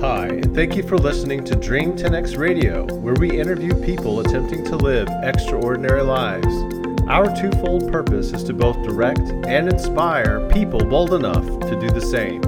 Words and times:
Hi, 0.00 0.28
and 0.28 0.54
thank 0.54 0.76
you 0.76 0.82
for 0.82 0.96
listening 0.96 1.44
to 1.44 1.54
Dream 1.54 1.92
10X 1.92 2.38
Radio, 2.38 2.86
where 3.00 3.12
we 3.12 3.38
interview 3.38 3.74
people 3.84 4.20
attempting 4.20 4.64
to 4.64 4.76
live 4.76 5.06
extraordinary 5.22 6.00
lives. 6.00 6.46
Our 7.06 7.26
twofold 7.36 7.92
purpose 7.92 8.32
is 8.32 8.42
to 8.44 8.54
both 8.54 8.82
direct 8.82 9.20
and 9.46 9.70
inspire 9.70 10.48
people 10.48 10.82
bold 10.82 11.12
enough 11.12 11.44
to 11.44 11.78
do 11.78 11.90
the 11.90 12.00
same. 12.00 12.40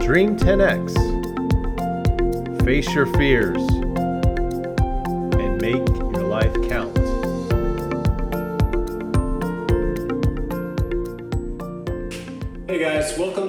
Dream 0.00 0.36
10X. 0.36 0.92
Face 2.62 2.92
your 2.92 3.06
fears 3.14 3.66
and 5.40 5.62
make 5.62 6.09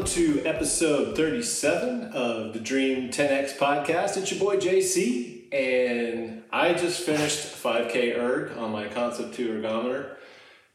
welcome 0.01 0.15
to 0.15 0.43
episode 0.47 1.15
37 1.15 2.05
of 2.05 2.53
the 2.53 2.59
Dream 2.59 3.11
10X 3.11 3.55
podcast. 3.55 4.17
It's 4.17 4.31
your 4.31 4.39
boy 4.39 4.57
JC, 4.57 5.53
and 5.53 6.41
I 6.51 6.73
just 6.73 7.01
finished 7.01 7.45
5K 7.61 8.17
erg 8.17 8.57
on 8.57 8.71
my 8.71 8.87
Concept 8.87 9.35
2 9.35 9.61
ergometer, 9.61 10.15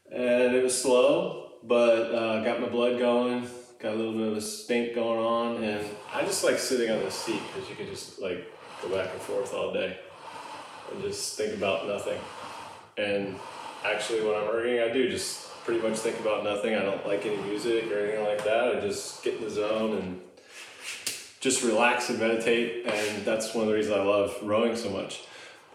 and 0.09 0.55
it 0.55 0.63
was 0.63 0.81
slow, 0.81 1.51
but 1.61 2.15
uh, 2.15 2.41
got 2.45 2.61
my 2.61 2.69
blood 2.69 2.99
going, 2.99 3.49
got 3.81 3.95
a 3.95 3.97
little 3.97 4.13
bit 4.13 4.27
of 4.29 4.37
a 4.37 4.41
stink 4.41 4.95
going 4.95 5.19
on, 5.19 5.61
and 5.61 5.85
I 6.13 6.21
just 6.21 6.45
like 6.45 6.57
sitting 6.57 6.89
on 6.89 7.03
the 7.03 7.11
seat 7.11 7.41
because 7.53 7.69
you 7.69 7.75
can 7.75 7.87
just 7.87 8.21
like 8.21 8.49
go 8.81 8.87
back 8.87 9.11
and 9.11 9.21
forth 9.23 9.53
all 9.53 9.73
day 9.73 9.99
and 10.93 11.03
just 11.03 11.35
think 11.35 11.53
about 11.53 11.85
nothing. 11.85 12.19
And 12.97 13.35
actually, 13.83 14.21
when 14.21 14.35
I'm 14.35 14.47
erging, 14.47 14.89
I 14.89 14.93
do 14.93 15.09
just 15.09 15.46
pretty 15.67 15.85
much 15.85 15.97
think 15.97 16.17
about 16.21 16.45
nothing. 16.45 16.75
I 16.75 16.81
don't 16.81 17.05
like 17.05 17.25
any 17.25 17.35
music 17.41 17.91
or 17.91 17.99
anything 17.99 18.23
like 18.23 18.41
that. 18.45 18.77
I 18.77 18.79
just 18.79 19.21
get 19.21 19.35
in 19.35 19.43
the 19.43 19.49
zone 19.49 19.97
and 19.97 20.21
just 21.41 21.61
relax 21.61 22.09
and 22.09 22.17
meditate. 22.19 22.85
And 22.85 23.25
that's 23.25 23.53
one 23.53 23.63
of 23.63 23.67
the 23.67 23.75
reasons 23.75 23.97
I 23.97 24.01
love 24.01 24.33
rowing 24.41 24.77
so 24.77 24.89
much. 24.89 25.23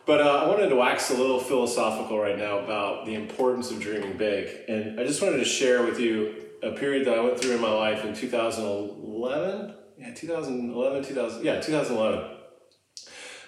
But 0.06 0.22
uh, 0.22 0.44
I 0.44 0.48
wanted 0.48 0.70
to 0.70 0.76
wax 0.76 1.10
a 1.10 1.14
little 1.14 1.38
philosophical 1.38 2.18
right 2.18 2.38
now 2.38 2.60
about 2.60 3.04
the 3.04 3.14
importance 3.14 3.70
of 3.70 3.80
dreaming 3.80 4.16
big. 4.16 4.48
And 4.66 4.98
I 4.98 5.04
just 5.04 5.20
wanted 5.20 5.36
to 5.36 5.44
share 5.44 5.82
with 5.84 6.00
you 6.00 6.42
a 6.62 6.70
period 6.70 7.06
that 7.06 7.18
I 7.18 7.20
went 7.20 7.38
through 7.38 7.56
in 7.56 7.60
my 7.60 7.72
life 7.72 8.02
in 8.02 8.14
2011. 8.14 9.74
Yeah, 9.98 10.14
2011, 10.14 11.04
2000, 11.04 11.44
yeah, 11.44 11.60
2011 11.60 12.41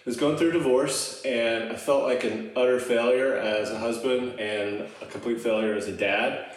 was 0.04 0.16
going 0.16 0.36
through 0.36 0.50
a 0.50 0.52
divorce 0.52 1.22
and 1.24 1.72
I 1.72 1.76
felt 1.76 2.04
like 2.04 2.24
an 2.24 2.50
utter 2.56 2.78
failure 2.78 3.36
as 3.36 3.70
a 3.70 3.78
husband 3.78 4.38
and 4.38 4.86
a 5.00 5.06
complete 5.06 5.40
failure 5.40 5.74
as 5.74 5.88
a 5.88 5.92
dad. 5.92 6.52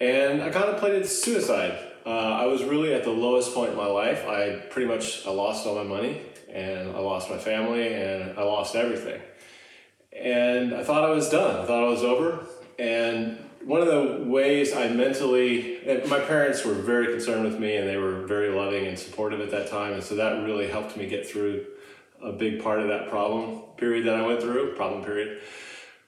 And 0.00 0.42
I 0.42 0.50
contemplated 0.50 1.06
suicide. 1.06 1.78
Uh, 2.04 2.08
I 2.08 2.46
was 2.46 2.64
really 2.64 2.92
at 2.94 3.04
the 3.04 3.10
lowest 3.10 3.54
point 3.54 3.70
in 3.70 3.76
my 3.76 3.86
life. 3.86 4.26
I 4.26 4.56
pretty 4.70 4.88
much 4.88 5.26
I 5.26 5.30
lost 5.30 5.66
all 5.66 5.76
my 5.76 5.84
money 5.84 6.22
and 6.52 6.96
I 6.96 6.98
lost 6.98 7.30
my 7.30 7.38
family 7.38 7.94
and 7.94 8.36
I 8.36 8.42
lost 8.42 8.74
everything. 8.74 9.20
And 10.12 10.74
I 10.74 10.82
thought 10.82 11.04
I 11.04 11.10
was 11.10 11.28
done. 11.28 11.60
I 11.60 11.66
thought 11.66 11.84
I 11.84 11.88
was 11.88 12.02
over. 12.02 12.44
And 12.78 13.38
one 13.62 13.82
of 13.82 13.86
the 13.86 14.24
ways 14.24 14.72
I 14.72 14.88
mentally, 14.88 15.78
my 16.08 16.18
parents 16.18 16.64
were 16.64 16.72
very 16.72 17.08
concerned 17.08 17.44
with 17.44 17.60
me 17.60 17.76
and 17.76 17.86
they 17.86 17.98
were 17.98 18.26
very 18.26 18.48
loving 18.48 18.86
and 18.86 18.98
supportive 18.98 19.40
at 19.40 19.50
that 19.52 19.70
time. 19.70 19.92
And 19.92 20.02
so 20.02 20.16
that 20.16 20.42
really 20.44 20.66
helped 20.66 20.96
me 20.96 21.06
get 21.06 21.28
through 21.28 21.66
a 22.22 22.32
big 22.32 22.62
part 22.62 22.80
of 22.80 22.88
that 22.88 23.08
problem 23.08 23.62
period 23.76 24.06
that 24.06 24.14
I 24.14 24.26
went 24.26 24.40
through, 24.40 24.74
problem 24.74 25.04
period. 25.04 25.40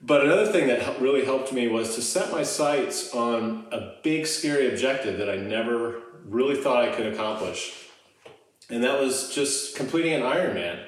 But 0.00 0.24
another 0.24 0.50
thing 0.50 0.66
that 0.66 1.00
really 1.00 1.24
helped 1.24 1.52
me 1.52 1.68
was 1.68 1.94
to 1.94 2.02
set 2.02 2.32
my 2.32 2.42
sights 2.42 3.14
on 3.14 3.66
a 3.70 3.94
big, 4.02 4.26
scary 4.26 4.68
objective 4.68 5.18
that 5.18 5.30
I 5.30 5.36
never 5.36 6.02
really 6.24 6.60
thought 6.60 6.82
I 6.82 6.94
could 6.94 7.06
accomplish. 7.06 7.88
And 8.68 8.82
that 8.82 9.00
was 9.00 9.32
just 9.32 9.76
completing 9.76 10.12
an 10.14 10.22
Ironman. 10.22 10.84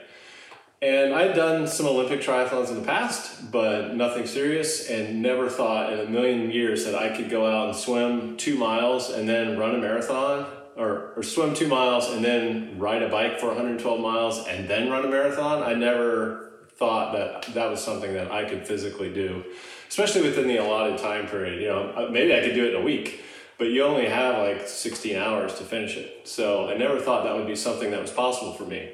And 0.83 1.15
I'd 1.15 1.35
done 1.35 1.67
some 1.67 1.87
Olympic 1.87 2.21
triathlons 2.21 2.69
in 2.69 2.75
the 2.75 2.83
past, 2.83 3.51
but 3.51 3.95
nothing 3.95 4.27
serious, 4.27 4.91
and 4.91 5.23
never 5.23 5.49
thought 5.49 5.93
in 5.93 6.01
a 6.01 6.07
million 6.07 6.51
years 6.51 6.85
that 6.85 6.95
I 6.95 7.17
could 7.17 7.31
go 7.31 7.47
out 7.47 7.69
and 7.69 7.77
swim 7.77 8.37
two 8.37 8.59
miles 8.59 9.11
and 9.11 9.29
then 9.29 9.59
run 9.59 9.75
a 9.75 9.79
marathon 9.79 10.47
or, 10.77 11.13
or 11.17 11.23
swim 11.23 11.55
two 11.55 11.69
miles 11.69 12.11
and 12.11 12.25
then 12.25 12.79
ride 12.79 13.03
a 13.03 13.09
bike 13.09 13.39
for 13.39 13.47
112 13.47 14.01
miles 14.01 14.47
and 14.47 14.69
then 14.69 14.91
run 14.91 15.05
a 15.05 15.09
marathon. 15.09 15.63
I 15.63 15.75
never 15.75 16.53
thought 16.77 17.13
that 17.13 17.55
that 17.55 17.71
was 17.71 17.83
something 17.83 18.13
that 18.15 18.31
I 18.31 18.45
could 18.45 18.67
physically 18.67 19.13
do, 19.13 19.45
especially 19.89 20.23
within 20.23 20.49
the 20.49 20.57
allotted 20.57 20.99
time 20.99 21.27
period. 21.27 21.61
You 21.61 21.69
know, 21.69 21.93
uh, 21.97 22.09
maybe 22.11 22.35
I 22.35 22.41
could 22.41 22.55
do 22.55 22.65
it 22.65 22.75
in 22.75 22.81
a 22.81 22.85
week, 22.85 23.23
but 23.59 23.69
you 23.69 23.85
only 23.85 24.07
have 24.07 24.39
like 24.39 24.67
16 24.67 25.17
hours 25.17 25.55
to 25.55 25.65
finish 25.65 25.97
it. 25.97 26.23
So 26.25 26.69
I 26.69 26.77
never 26.77 26.99
thought 26.99 27.25
that 27.25 27.37
would 27.37 27.47
be 27.47 27.57
something 27.57 27.91
that 27.93 28.03
was 28.03 28.11
possible 28.11 28.55
for 28.55 28.65
me. 28.65 28.91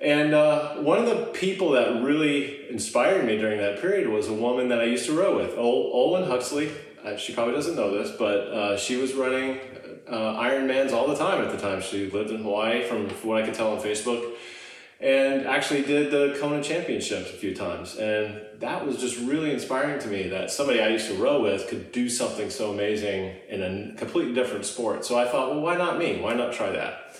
And 0.00 0.32
uh, 0.32 0.76
one 0.76 0.98
of 0.98 1.06
the 1.06 1.26
people 1.26 1.72
that 1.72 2.02
really 2.04 2.68
inspired 2.70 3.24
me 3.24 3.36
during 3.36 3.58
that 3.58 3.80
period 3.80 4.08
was 4.08 4.28
a 4.28 4.32
woman 4.32 4.68
that 4.68 4.80
I 4.80 4.84
used 4.84 5.06
to 5.06 5.12
row 5.12 5.36
with, 5.36 5.56
Olin 5.56 6.28
Huxley. 6.28 6.70
Uh, 7.04 7.16
she 7.16 7.32
probably 7.32 7.54
doesn't 7.54 7.74
know 7.74 7.90
this, 7.90 8.14
but 8.16 8.38
uh, 8.48 8.76
she 8.76 8.96
was 8.96 9.14
running 9.14 9.58
uh, 10.10 10.42
Ironmans 10.42 10.92
all 10.92 11.06
the 11.06 11.16
time 11.16 11.44
at 11.44 11.52
the 11.52 11.58
time. 11.58 11.80
She 11.80 12.10
lived 12.10 12.30
in 12.30 12.42
Hawaii, 12.42 12.84
from 12.84 13.08
what 13.26 13.42
I 13.42 13.44
could 13.44 13.54
tell 13.54 13.72
on 13.72 13.82
Facebook, 13.82 14.34
and 15.00 15.46
actually 15.46 15.82
did 15.82 16.10
the 16.10 16.36
Kona 16.40 16.62
Championships 16.62 17.30
a 17.30 17.34
few 17.34 17.54
times. 17.54 17.96
And 17.96 18.40
that 18.58 18.84
was 18.84 18.98
just 18.98 19.18
really 19.18 19.52
inspiring 19.52 20.00
to 20.00 20.08
me 20.08 20.28
that 20.28 20.50
somebody 20.50 20.80
I 20.80 20.88
used 20.88 21.08
to 21.08 21.14
row 21.14 21.42
with 21.42 21.68
could 21.68 21.92
do 21.92 22.08
something 22.08 22.50
so 22.50 22.72
amazing 22.72 23.36
in 23.48 23.62
a 23.62 23.94
completely 23.96 24.34
different 24.34 24.64
sport. 24.64 25.04
So 25.04 25.18
I 25.18 25.26
thought, 25.28 25.50
well, 25.50 25.60
why 25.60 25.76
not 25.76 25.98
me? 25.98 26.20
Why 26.20 26.34
not 26.34 26.52
try 26.52 26.70
that? 26.70 27.16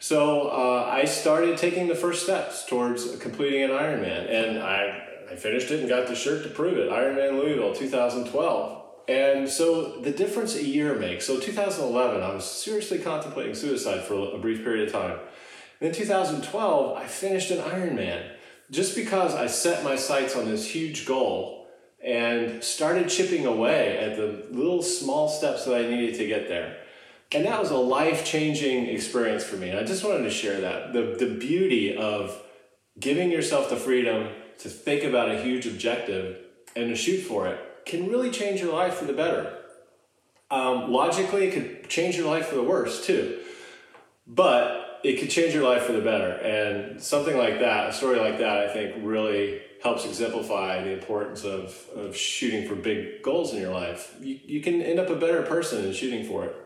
So 0.00 0.48
uh, 0.48 0.86
I 0.92 1.06
started 1.06 1.56
taking 1.56 1.88
the 1.88 1.94
first 1.94 2.24
steps 2.24 2.66
towards 2.66 3.16
completing 3.16 3.62
an 3.62 3.70
Ironman, 3.70 4.28
and 4.28 4.62
I, 4.62 5.02
I 5.32 5.36
finished 5.36 5.70
it 5.70 5.80
and 5.80 5.88
got 5.88 6.08
the 6.08 6.14
shirt 6.14 6.42
to 6.42 6.50
prove 6.50 6.76
it. 6.76 6.90
Ironman 6.90 7.38
Louisville 7.38 7.74
2012 7.74 8.83
and 9.06 9.48
so 9.48 10.00
the 10.00 10.10
difference 10.10 10.54
a 10.54 10.64
year 10.64 10.94
makes. 10.94 11.26
So 11.26 11.38
2011, 11.38 12.22
I 12.22 12.34
was 12.34 12.44
seriously 12.44 12.98
contemplating 12.98 13.54
suicide 13.54 14.04
for 14.04 14.34
a 14.34 14.38
brief 14.38 14.64
period 14.64 14.86
of 14.86 14.92
time. 14.92 15.18
In 15.80 15.92
2012, 15.92 16.96
I 16.96 17.06
finished 17.06 17.50
an 17.50 17.58
Ironman 17.58 18.30
just 18.70 18.96
because 18.96 19.34
I 19.34 19.46
set 19.46 19.84
my 19.84 19.96
sights 19.96 20.36
on 20.36 20.46
this 20.46 20.66
huge 20.66 21.04
goal 21.04 21.66
and 22.02 22.62
started 22.64 23.08
chipping 23.08 23.44
away 23.44 23.98
at 23.98 24.16
the 24.16 24.46
little 24.50 24.82
small 24.82 25.28
steps 25.28 25.66
that 25.66 25.74
I 25.74 25.88
needed 25.88 26.14
to 26.16 26.26
get 26.26 26.48
there. 26.48 26.78
And 27.32 27.44
that 27.44 27.60
was 27.60 27.70
a 27.70 27.76
life 27.76 28.24
changing 28.24 28.86
experience 28.86 29.44
for 29.44 29.56
me. 29.56 29.68
And 29.68 29.78
I 29.78 29.84
just 29.84 30.04
wanted 30.04 30.22
to 30.24 30.30
share 30.30 30.60
that. 30.62 30.92
The, 30.92 31.16
the 31.18 31.34
beauty 31.34 31.96
of 31.96 32.40
giving 32.98 33.30
yourself 33.30 33.68
the 33.68 33.76
freedom 33.76 34.28
to 34.58 34.68
think 34.68 35.02
about 35.02 35.30
a 35.30 35.42
huge 35.42 35.66
objective 35.66 36.38
and 36.76 36.88
to 36.88 36.96
shoot 36.96 37.20
for 37.20 37.48
it 37.48 37.73
can 37.86 38.08
really 38.08 38.30
change 38.30 38.60
your 38.60 38.72
life 38.72 38.94
for 38.94 39.04
the 39.04 39.12
better. 39.12 39.58
Um, 40.50 40.92
logically, 40.92 41.48
it 41.48 41.52
could 41.52 41.88
change 41.88 42.16
your 42.16 42.28
life 42.28 42.46
for 42.46 42.54
the 42.54 42.62
worse 42.62 43.04
too, 43.04 43.40
but 44.26 45.00
it 45.02 45.18
could 45.18 45.30
change 45.30 45.54
your 45.54 45.64
life 45.64 45.82
for 45.82 45.92
the 45.92 46.00
better. 46.00 46.30
And 46.30 47.00
something 47.02 47.36
like 47.36 47.58
that, 47.60 47.90
a 47.90 47.92
story 47.92 48.18
like 48.18 48.38
that, 48.38 48.58
I 48.58 48.72
think 48.72 48.96
really 49.00 49.60
helps 49.82 50.06
exemplify 50.06 50.82
the 50.82 50.92
importance 50.92 51.44
of, 51.44 51.78
of 51.94 52.16
shooting 52.16 52.66
for 52.66 52.74
big 52.74 53.22
goals 53.22 53.52
in 53.52 53.60
your 53.60 53.72
life. 53.72 54.14
You, 54.20 54.38
you 54.44 54.60
can 54.62 54.80
end 54.80 54.98
up 54.98 55.10
a 55.10 55.16
better 55.16 55.42
person 55.42 55.84
in 55.84 55.92
shooting 55.92 56.24
for 56.24 56.46
it. 56.46 56.56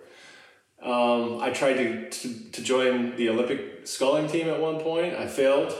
Um, 0.80 1.40
I 1.40 1.50
tried 1.50 1.74
to, 1.74 2.10
to, 2.10 2.50
to 2.50 2.62
join 2.62 3.16
the 3.16 3.28
Olympic 3.30 3.86
sculling 3.86 4.28
team 4.28 4.48
at 4.48 4.60
one 4.60 4.78
point. 4.78 5.14
I 5.14 5.26
failed 5.26 5.74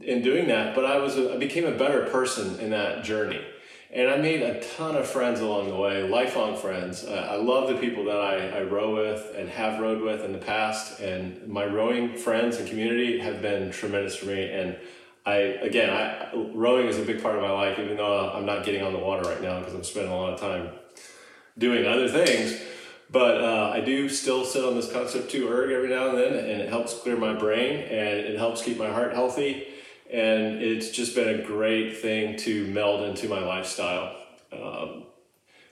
in 0.00 0.22
doing 0.22 0.48
that, 0.48 0.74
but 0.74 0.84
I 0.84 0.98
was 0.98 1.16
a, 1.16 1.34
I 1.34 1.36
became 1.36 1.64
a 1.64 1.76
better 1.76 2.06
person 2.06 2.58
in 2.58 2.70
that 2.70 3.04
journey 3.04 3.40
and 3.94 4.10
I 4.10 4.16
made 4.16 4.42
a 4.42 4.60
ton 4.76 4.96
of 4.96 5.06
friends 5.06 5.40
along 5.40 5.68
the 5.68 5.76
way, 5.76 6.02
lifelong 6.02 6.56
friends. 6.56 7.04
Uh, 7.04 7.28
I 7.30 7.36
love 7.36 7.68
the 7.68 7.76
people 7.76 8.04
that 8.06 8.20
I, 8.20 8.48
I 8.48 8.62
row 8.64 8.92
with 8.92 9.32
and 9.36 9.48
have 9.48 9.80
rowed 9.80 10.02
with 10.02 10.22
in 10.22 10.32
the 10.32 10.38
past, 10.38 10.98
and 11.00 11.46
my 11.46 11.64
rowing 11.64 12.16
friends 12.16 12.56
and 12.56 12.68
community 12.68 13.20
have 13.20 13.40
been 13.40 13.70
tremendous 13.70 14.16
for 14.16 14.26
me. 14.26 14.50
And 14.50 14.76
I, 15.24 15.36
again, 15.36 15.90
I, 15.90 16.34
rowing 16.34 16.88
is 16.88 16.98
a 16.98 17.02
big 17.02 17.22
part 17.22 17.36
of 17.36 17.42
my 17.42 17.52
life, 17.52 17.78
even 17.78 17.96
though 17.96 18.32
I'm 18.32 18.44
not 18.44 18.64
getting 18.64 18.82
on 18.82 18.92
the 18.92 18.98
water 18.98 19.28
right 19.28 19.40
now 19.40 19.60
because 19.60 19.74
I'm 19.74 19.84
spending 19.84 20.12
a 20.12 20.16
lot 20.16 20.32
of 20.32 20.40
time 20.40 20.70
doing 21.56 21.86
other 21.86 22.08
things. 22.08 22.60
But 23.10 23.44
uh, 23.44 23.70
I 23.72 23.80
do 23.80 24.08
still 24.08 24.44
sit 24.44 24.64
on 24.64 24.74
this 24.74 24.90
Concept 24.90 25.30
2 25.30 25.48
erg 25.48 25.70
every 25.70 25.88
now 25.88 26.08
and 26.08 26.18
then, 26.18 26.32
and 26.32 26.60
it 26.62 26.68
helps 26.68 26.98
clear 26.98 27.16
my 27.16 27.32
brain 27.32 27.76
and 27.82 28.18
it 28.18 28.36
helps 28.38 28.62
keep 28.62 28.76
my 28.76 28.90
heart 28.90 29.12
healthy 29.12 29.68
and 30.10 30.62
it's 30.62 30.90
just 30.90 31.14
been 31.14 31.40
a 31.40 31.42
great 31.42 31.96
thing 31.96 32.36
to 32.38 32.66
meld 32.68 33.02
into 33.08 33.28
my 33.28 33.40
lifestyle. 33.44 34.14
Um, 34.52 35.04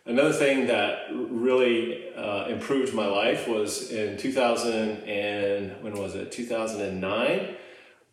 another 0.06 0.32
thing 0.32 0.66
that 0.66 1.08
really 1.12 2.12
uh, 2.14 2.46
improved 2.46 2.94
my 2.94 3.06
life 3.06 3.46
was 3.46 3.90
in 3.90 4.16
2000 4.16 5.04
and 5.04 5.82
when 5.82 5.94
was 5.94 6.14
it? 6.14 6.32
2009 6.32 7.56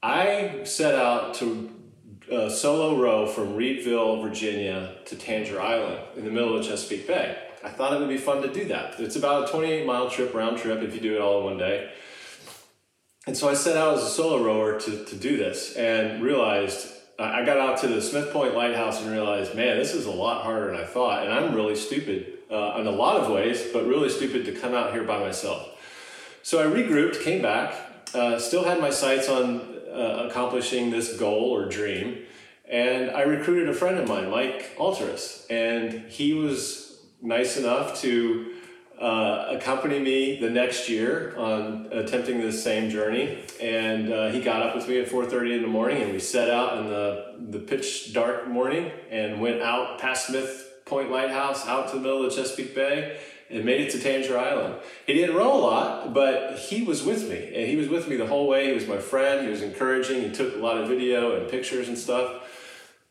i 0.01 0.61
set 0.63 0.95
out 0.95 1.33
to 1.33 1.69
uh, 2.31 2.47
solo 2.47 2.95
row 2.95 3.27
from 3.27 3.49
reedville 3.49 4.21
virginia 4.21 4.95
to 5.03 5.15
tangier 5.15 5.59
island 5.59 5.99
in 6.15 6.23
the 6.23 6.31
middle 6.31 6.57
of 6.57 6.65
chesapeake 6.65 7.07
bay. 7.07 7.37
I 7.65 7.69
thought 7.69 7.93
it 7.93 7.99
would 7.99 8.07
be 8.07 8.17
fun 8.17 8.41
to 8.43 8.53
do 8.53 8.65
that. 8.69 8.97
It's 8.99 9.17
about 9.17 9.49
a 9.49 9.51
28 9.51 9.85
mile 9.85 10.09
trip 10.09 10.33
round 10.33 10.57
trip 10.57 10.81
if 10.81 10.93
you 10.93 11.01
do 11.01 11.15
it 11.15 11.21
all 11.21 11.39
in 11.39 11.45
one 11.45 11.57
day 11.57 11.91
and 13.27 13.37
so 13.37 13.49
I 13.49 13.53
set 13.53 13.77
out 13.77 13.97
as 13.97 14.03
a 14.03 14.09
solo 14.09 14.43
rower 14.43 14.79
to, 14.79 15.05
to 15.05 15.15
do 15.15 15.37
this 15.37 15.75
and 15.75 16.21
realized 16.21 16.87
I 17.19 17.43
got 17.43 17.57
out 17.57 17.77
to 17.79 17.87
the 17.87 18.01
Smith 18.01 18.31
Point 18.31 18.55
Lighthouse 18.55 19.01
and 19.01 19.11
realized, 19.11 19.53
man, 19.53 19.77
this 19.77 19.93
is 19.93 20.05
a 20.05 20.11
lot 20.11 20.43
harder 20.43 20.71
than 20.71 20.79
I 20.79 20.85
thought. 20.85 21.23
And 21.23 21.33
I'm 21.33 21.53
really 21.53 21.75
stupid 21.75 22.37
uh, 22.49 22.77
in 22.79 22.87
a 22.87 22.91
lot 22.91 23.17
of 23.17 23.29
ways, 23.29 23.61
but 23.73 23.85
really 23.85 24.07
stupid 24.07 24.45
to 24.45 24.53
come 24.53 24.73
out 24.73 24.93
here 24.93 25.03
by 25.03 25.19
myself. 25.19 25.67
So 26.43 26.61
I 26.61 26.73
regrouped, 26.73 27.21
came 27.21 27.41
back, 27.41 27.75
uh, 28.13 28.39
still 28.39 28.63
had 28.63 28.79
my 28.79 28.89
sights 28.89 29.27
on 29.27 29.59
uh, 29.91 30.27
accomplishing 30.29 30.91
this 30.91 31.17
goal 31.17 31.51
or 31.51 31.65
dream. 31.67 32.19
And 32.69 33.11
I 33.11 33.23
recruited 33.23 33.67
a 33.67 33.73
friend 33.73 33.97
of 33.97 34.07
mine, 34.07 34.29
Mike 34.29 34.77
Alteris, 34.77 35.45
and 35.49 36.09
he 36.09 36.33
was 36.33 37.01
nice 37.21 37.57
enough 37.57 37.99
to 38.01 38.53
uh, 38.99 39.45
accompany 39.49 39.99
me 39.99 40.39
the 40.39 40.49
next 40.49 40.89
year 40.89 41.33
on 41.37 41.87
attempting 41.91 42.41
this 42.41 42.61
same 42.61 42.89
journey. 42.89 43.39
And 43.61 44.11
uh, 44.11 44.29
he 44.29 44.41
got 44.41 44.61
up 44.61 44.75
with 44.75 44.87
me 44.89 44.99
at 44.99 45.07
4.30 45.07 45.55
in 45.55 45.61
the 45.61 45.67
morning 45.67 46.01
and 46.01 46.11
we 46.11 46.19
set 46.19 46.49
out 46.49 46.77
in 46.77 46.87
the, 46.87 47.35
the 47.49 47.59
pitch 47.59 48.13
dark 48.13 48.47
morning 48.47 48.91
and 49.09 49.39
went 49.39 49.61
out 49.61 49.99
past 49.99 50.27
Smith 50.27 50.65
Point 50.85 51.11
Lighthouse, 51.11 51.65
out 51.67 51.89
to 51.89 51.95
the 51.95 52.01
middle 52.01 52.25
of 52.25 52.35
Chesapeake 52.35 52.75
Bay 52.75 53.17
and 53.49 53.63
made 53.63 53.81
it 53.81 53.91
to 53.91 53.99
Tangier 53.99 54.37
Island. 54.37 54.75
He 55.07 55.13
didn't 55.13 55.35
row 55.35 55.55
a 55.55 55.57
lot, 55.57 56.13
but 56.13 56.57
he 56.57 56.83
was 56.83 57.03
with 57.03 57.29
me. 57.29 57.51
And 57.55 57.67
he 57.67 57.77
was 57.77 57.87
with 57.87 58.07
me 58.07 58.15
the 58.15 58.27
whole 58.27 58.47
way. 58.47 58.67
He 58.67 58.73
was 58.73 58.87
my 58.87 58.97
friend. 58.97 59.45
He 59.45 59.51
was 59.51 59.61
encouraging. 59.61 60.21
He 60.21 60.31
took 60.31 60.55
a 60.55 60.59
lot 60.59 60.77
of 60.77 60.87
video 60.87 61.39
and 61.39 61.49
pictures 61.49 61.87
and 61.87 61.97
stuff 61.97 62.43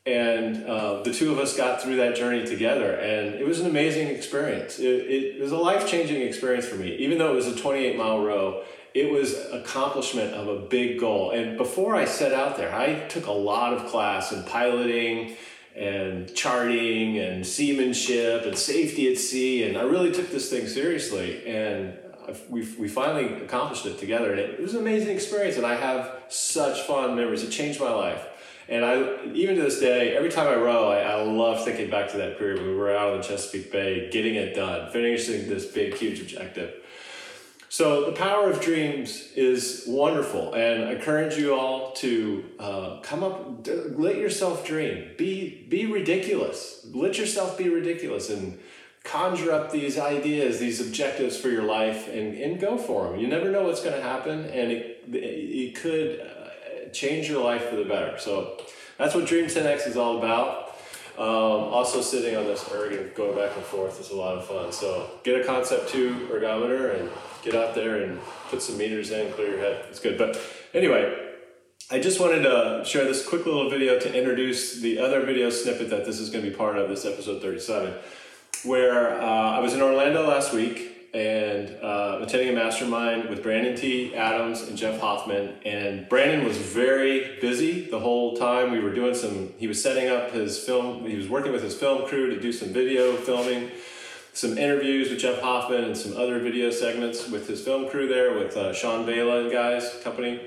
and 0.09 0.65
uh, 0.65 1.03
the 1.03 1.13
two 1.13 1.31
of 1.31 1.37
us 1.37 1.55
got 1.55 1.81
through 1.81 1.97
that 1.97 2.15
journey 2.15 2.43
together 2.43 2.95
and 2.95 3.35
it 3.35 3.45
was 3.45 3.59
an 3.59 3.67
amazing 3.67 4.07
experience. 4.07 4.79
It, 4.79 4.85
it 4.85 5.41
was 5.41 5.51
a 5.51 5.57
life-changing 5.57 6.21
experience 6.21 6.65
for 6.65 6.75
me. 6.75 6.95
Even 6.95 7.19
though 7.19 7.31
it 7.31 7.35
was 7.35 7.47
a 7.47 7.55
28 7.55 7.97
mile 7.97 8.23
row 8.23 8.63
it 8.95 9.11
was 9.11 9.35
accomplishment 9.51 10.33
of 10.33 10.47
a 10.47 10.65
big 10.65 10.99
goal. 10.99 11.29
And 11.31 11.57
before 11.57 11.95
i 11.95 12.05
set 12.05 12.33
out 12.33 12.57
there 12.57 12.73
i 12.73 13.07
took 13.07 13.27
a 13.27 13.31
lot 13.31 13.73
of 13.73 13.85
class 13.85 14.31
in 14.31 14.43
piloting 14.43 15.35
and 15.75 16.33
charting 16.33 17.19
and 17.19 17.45
seamanship 17.45 18.45
and 18.45 18.57
safety 18.57 19.11
at 19.11 19.17
sea 19.17 19.63
and 19.63 19.77
i 19.77 19.83
really 19.83 20.11
took 20.11 20.29
this 20.31 20.49
thing 20.49 20.67
seriously 20.67 21.45
and 21.45 21.95
we, 22.49 22.61
we 22.77 22.87
finally 22.87 23.41
accomplished 23.43 23.87
it 23.87 23.97
together. 23.97 24.31
And 24.31 24.39
it 24.39 24.59
was 24.59 24.73
an 24.73 24.81
amazing 24.81 25.09
experience 25.15 25.57
and 25.57 25.65
i 25.67 25.75
have 25.75 26.15
such 26.29 26.81
fond 26.81 27.15
memories. 27.15 27.43
It 27.43 27.51
changed 27.51 27.79
my 27.79 27.91
life 27.91 28.28
and 28.69 28.85
I, 28.85 29.25
even 29.33 29.55
to 29.55 29.63
this 29.63 29.79
day, 29.79 30.15
every 30.15 30.29
time 30.29 30.47
I 30.47 30.55
row, 30.55 30.89
I, 30.89 30.99
I 30.99 31.23
love 31.23 31.65
thinking 31.65 31.89
back 31.89 32.11
to 32.11 32.17
that 32.17 32.37
period 32.37 32.59
when 32.59 32.69
we 32.69 32.75
were 32.75 32.95
out 32.95 33.15
in 33.15 33.23
Chesapeake 33.23 33.71
Bay, 33.71 34.09
getting 34.11 34.35
it 34.35 34.55
done, 34.55 34.91
finishing 34.91 35.49
this 35.49 35.65
big, 35.65 35.95
huge 35.95 36.21
objective. 36.21 36.75
So 37.71 38.05
the 38.05 38.13
power 38.13 38.49
of 38.49 38.61
dreams 38.61 39.31
is 39.35 39.85
wonderful, 39.87 40.53
and 40.53 40.85
I 40.85 40.93
encourage 40.93 41.37
you 41.37 41.53
all 41.53 41.93
to 41.93 42.43
uh, 42.59 42.99
come 43.01 43.23
up, 43.23 43.67
let 43.95 44.17
yourself 44.17 44.65
dream, 44.65 45.11
be 45.17 45.67
be 45.69 45.85
ridiculous, 45.85 46.85
let 46.91 47.19
yourself 47.19 47.59
be 47.59 47.69
ridiculous, 47.69 48.31
and 48.31 48.59
conjure 49.03 49.51
up 49.51 49.71
these 49.71 49.99
ideas, 49.99 50.57
these 50.57 50.81
objectives 50.81 51.37
for 51.37 51.49
your 51.49 51.61
life, 51.63 52.07
and 52.07 52.35
and 52.35 52.59
go 52.59 52.75
for 52.75 53.09
them. 53.09 53.19
You 53.19 53.27
never 53.27 53.51
know 53.51 53.63
what's 53.63 53.83
going 53.83 53.95
to 53.95 54.01
happen, 54.01 54.45
and 54.45 54.71
it 54.71 55.03
it 55.11 55.75
could 55.75 56.19
change 56.93 57.29
your 57.29 57.43
life 57.43 57.69
for 57.69 57.75
the 57.75 57.85
better. 57.85 58.17
So 58.17 58.57
that's 58.97 59.15
what 59.15 59.25
Dream 59.25 59.45
10X 59.45 59.87
is 59.87 59.97
all 59.97 60.17
about. 60.17 60.67
Um, 61.17 61.73
also 61.73 62.01
sitting 62.01 62.37
on 62.37 62.45
this 62.45 62.69
erg 62.71 62.93
and 62.93 63.13
going 63.13 63.37
back 63.37 63.55
and 63.55 63.65
forth 63.65 63.99
is 63.99 64.11
a 64.11 64.15
lot 64.15 64.37
of 64.37 64.45
fun. 64.45 64.71
So 64.71 65.09
get 65.23 65.41
a 65.41 65.43
Concept 65.43 65.89
2 65.89 66.29
ergometer 66.31 66.97
and 66.97 67.09
get 67.43 67.55
out 67.55 67.75
there 67.75 68.03
and 68.03 68.19
put 68.49 68.61
some 68.61 68.77
meters 68.77 69.11
in, 69.11 69.31
clear 69.33 69.49
your 69.49 69.59
head. 69.59 69.85
It's 69.89 69.99
good. 69.99 70.17
But 70.17 70.39
anyway, 70.73 71.29
I 71.91 71.99
just 71.99 72.19
wanted 72.19 72.43
to 72.43 72.83
share 72.85 73.03
this 73.03 73.27
quick 73.27 73.45
little 73.45 73.69
video 73.69 73.99
to 73.99 74.17
introduce 74.17 74.79
the 74.79 74.99
other 74.99 75.25
video 75.25 75.49
snippet 75.49 75.89
that 75.89 76.05
this 76.05 76.19
is 76.19 76.29
going 76.29 76.45
to 76.45 76.51
be 76.51 76.55
part 76.55 76.77
of 76.77 76.87
this 76.87 77.03
episode 77.03 77.41
37, 77.41 77.95
where 78.63 79.19
uh, 79.19 79.25
I 79.25 79.59
was 79.59 79.73
in 79.73 79.81
Orlando 79.81 80.27
last 80.27 80.53
week 80.53 80.88
and 81.13 81.75
uh, 81.81 82.19
attending 82.21 82.49
a 82.49 82.53
mastermind 82.53 83.29
with 83.29 83.41
Brandon 83.41 83.75
T. 83.75 84.15
Adams 84.15 84.61
and 84.61 84.77
Jeff 84.77 84.99
Hoffman. 84.99 85.55
And 85.65 86.07
Brandon 86.07 86.45
was 86.45 86.57
very 86.57 87.39
busy 87.39 87.89
the 87.89 87.99
whole 87.99 88.37
time. 88.37 88.71
We 88.71 88.79
were 88.79 88.93
doing 88.93 89.15
some, 89.15 89.53
he 89.57 89.67
was 89.67 89.81
setting 89.81 90.07
up 90.07 90.31
his 90.31 90.59
film, 90.59 91.05
he 91.05 91.15
was 91.15 91.27
working 91.27 91.51
with 91.51 91.63
his 91.63 91.75
film 91.75 92.07
crew 92.07 92.29
to 92.29 92.39
do 92.39 92.51
some 92.51 92.69
video 92.69 93.15
filming, 93.15 93.71
some 94.33 94.57
interviews 94.57 95.09
with 95.09 95.19
Jeff 95.19 95.41
Hoffman, 95.41 95.83
and 95.83 95.97
some 95.97 96.15
other 96.15 96.39
video 96.39 96.69
segments 96.69 97.27
with 97.29 97.47
his 97.47 97.61
film 97.61 97.89
crew 97.89 98.07
there 98.07 98.37
with 98.37 98.55
uh, 98.55 98.73
Sean 98.73 99.05
Vela 99.05 99.43
and 99.43 99.51
guys, 99.51 99.99
company. 100.03 100.39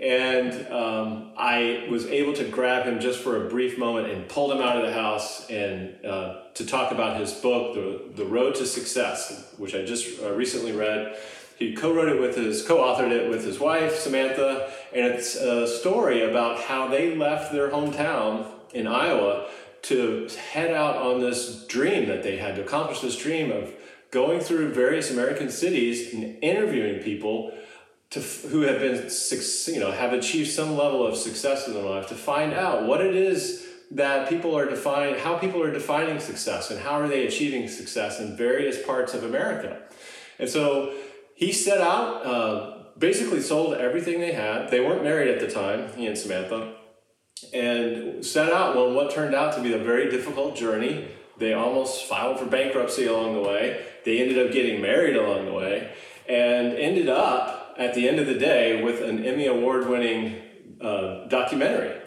And 0.00 0.72
um, 0.72 1.32
I 1.36 1.86
was 1.90 2.06
able 2.06 2.32
to 2.34 2.44
grab 2.44 2.86
him 2.86 3.00
just 3.00 3.20
for 3.20 3.44
a 3.44 3.50
brief 3.50 3.76
moment 3.78 4.10
and 4.10 4.26
pulled 4.28 4.50
him 4.50 4.62
out 4.62 4.76
of 4.76 4.86
the 4.86 4.92
house 4.94 5.48
and 5.50 6.04
uh, 6.04 6.44
to 6.54 6.66
talk 6.66 6.90
about 6.90 7.20
his 7.20 7.34
book, 7.34 7.74
the, 7.74 8.22
the 8.22 8.24
Road 8.24 8.54
to 8.56 8.66
Success, 8.66 9.52
which 9.58 9.74
I 9.74 9.84
just 9.84 10.22
uh, 10.22 10.32
recently 10.32 10.72
read. 10.72 11.18
He 11.58 11.74
co-wrote 11.74 12.08
it 12.08 12.18
with 12.18 12.36
his, 12.36 12.66
co-authored 12.66 13.10
it 13.10 13.28
with 13.28 13.44
his 13.44 13.60
wife 13.60 13.96
Samantha, 13.96 14.72
and 14.94 15.04
it's 15.04 15.36
a 15.36 15.68
story 15.68 16.22
about 16.22 16.58
how 16.60 16.88
they 16.88 17.14
left 17.14 17.52
their 17.52 17.68
hometown 17.68 18.46
in 18.72 18.86
Iowa 18.86 19.48
to 19.82 20.28
head 20.52 20.72
out 20.72 20.96
on 20.96 21.20
this 21.20 21.66
dream 21.66 22.08
that 22.08 22.22
they 22.22 22.38
had 22.38 22.56
to 22.56 22.62
accomplish 22.62 23.00
this 23.00 23.16
dream 23.16 23.52
of 23.52 23.70
going 24.10 24.40
through 24.40 24.72
various 24.72 25.10
American 25.10 25.50
cities 25.50 26.14
and 26.14 26.42
interviewing 26.42 27.02
people 27.02 27.52
to, 28.10 28.20
who 28.20 28.62
have 28.62 28.80
been, 28.80 29.08
you 29.66 29.80
know, 29.80 29.92
have 29.92 30.12
achieved 30.12 30.50
some 30.50 30.76
level 30.76 31.06
of 31.06 31.16
success 31.16 31.68
in 31.68 31.74
their 31.74 31.84
life 31.84 32.08
to 32.08 32.14
find 32.14 32.52
out 32.52 32.84
what 32.84 33.00
it 33.00 33.14
is 33.14 33.66
that 33.92 34.28
people 34.28 34.56
are 34.56 34.68
defining, 34.68 35.18
how 35.18 35.36
people 35.38 35.62
are 35.62 35.72
defining 35.72 36.20
success 36.20 36.70
and 36.70 36.80
how 36.80 37.00
are 37.00 37.08
they 37.08 37.26
achieving 37.26 37.68
success 37.68 38.20
in 38.20 38.36
various 38.36 38.82
parts 38.84 39.14
of 39.14 39.24
America. 39.24 39.80
And 40.38 40.48
so 40.48 40.94
he 41.34 41.52
set 41.52 41.80
out, 41.80 42.26
uh, 42.26 42.76
basically 42.98 43.40
sold 43.40 43.74
everything 43.74 44.20
they 44.20 44.32
had. 44.32 44.70
They 44.70 44.80
weren't 44.80 45.04
married 45.04 45.28
at 45.28 45.40
the 45.40 45.48
time, 45.48 45.92
he 45.94 46.06
and 46.06 46.18
Samantha, 46.18 46.74
and 47.52 48.24
set 48.24 48.52
out 48.52 48.76
on 48.76 48.94
what 48.94 49.12
turned 49.12 49.34
out 49.34 49.54
to 49.54 49.62
be 49.62 49.72
a 49.72 49.78
very 49.78 50.10
difficult 50.10 50.56
journey. 50.56 51.08
They 51.38 51.52
almost 51.52 52.04
filed 52.04 52.38
for 52.38 52.46
bankruptcy 52.46 53.06
along 53.06 53.34
the 53.34 53.40
way. 53.40 53.84
They 54.04 54.20
ended 54.20 54.44
up 54.44 54.52
getting 54.52 54.80
married 54.80 55.16
along 55.16 55.46
the 55.46 55.52
way 55.52 55.92
and 56.28 56.74
ended 56.74 57.08
up 57.08 57.59
at 57.78 57.94
the 57.94 58.08
end 58.08 58.18
of 58.18 58.26
the 58.26 58.34
day 58.34 58.82
with 58.82 59.02
an 59.02 59.24
Emmy 59.24 59.46
Award 59.46 59.88
winning 59.88 60.36
uh, 60.80 61.26
documentary. 61.28 62.00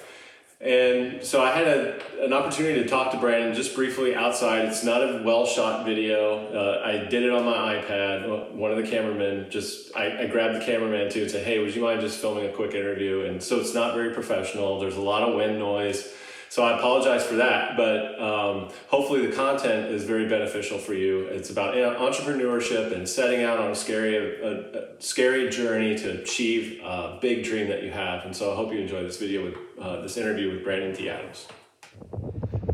And 0.63 1.21
so 1.21 1.43
I 1.43 1.51
had 1.51 1.67
a, 1.67 2.23
an 2.23 2.31
opportunity 2.31 2.81
to 2.81 2.87
talk 2.87 3.11
to 3.11 3.17
Brandon 3.17 3.53
just 3.53 3.75
briefly 3.75 4.15
outside. 4.15 4.63
It's 4.63 4.83
not 4.83 5.01
a 5.01 5.21
well 5.25 5.45
shot 5.45 5.85
video. 5.85 6.47
Uh, 6.53 6.81
I 6.85 7.09
did 7.09 7.23
it 7.23 7.31
on 7.31 7.43
my 7.43 7.75
iPad. 7.75 8.53
One 8.53 8.71
of 8.71 8.77
the 8.77 8.89
cameramen 8.89 9.49
just, 9.49 9.93
I, 9.93 10.23
I, 10.23 10.27
grabbed 10.27 10.55
the 10.55 10.65
cameraman 10.65 11.11
too 11.11 11.23
and 11.23 11.31
said, 11.31 11.45
Hey, 11.45 11.59
would 11.59 11.75
you 11.75 11.81
mind 11.81 11.99
just 11.99 12.19
filming 12.19 12.45
a 12.45 12.53
quick 12.53 12.73
interview? 12.73 13.25
And 13.25 13.43
so 13.43 13.59
it's 13.59 13.73
not 13.73 13.93
very 13.93 14.13
professional. 14.13 14.79
There's 14.79 14.95
a 14.95 15.01
lot 15.01 15.23
of 15.23 15.35
wind 15.35 15.59
noise. 15.59 16.13
So 16.53 16.63
I 16.63 16.77
apologize 16.77 17.25
for 17.25 17.37
that, 17.37 17.75
but 17.75 18.21
um, 18.21 18.69
hopefully 18.87 19.25
the 19.25 19.35
content 19.35 19.89
is 19.89 20.03
very 20.03 20.29
beneficial 20.29 20.77
for 20.77 20.93
you. 20.93 21.21
It's 21.21 21.49
about 21.49 21.73
entrepreneurship 21.73 22.95
and 22.95 23.09
setting 23.09 23.41
out 23.41 23.57
on 23.57 23.71
a 23.71 23.75
scary, 23.75 24.39
a, 24.39 24.97
a 24.97 25.01
scary 25.01 25.49
journey 25.49 25.97
to 25.97 26.21
achieve 26.21 26.79
a 26.83 27.17
big 27.19 27.43
dream 27.43 27.69
that 27.69 27.81
you 27.81 27.89
have. 27.89 28.23
And 28.25 28.35
so 28.35 28.53
I 28.53 28.55
hope 28.55 28.71
you 28.71 28.77
enjoy 28.77 29.01
this 29.01 29.17
video 29.17 29.45
with 29.45 29.55
uh, 29.81 30.01
this 30.01 30.15
interview 30.15 30.51
with 30.51 30.63
Brandon 30.63 30.95
T. 30.95 31.09
Adams. 31.09 31.47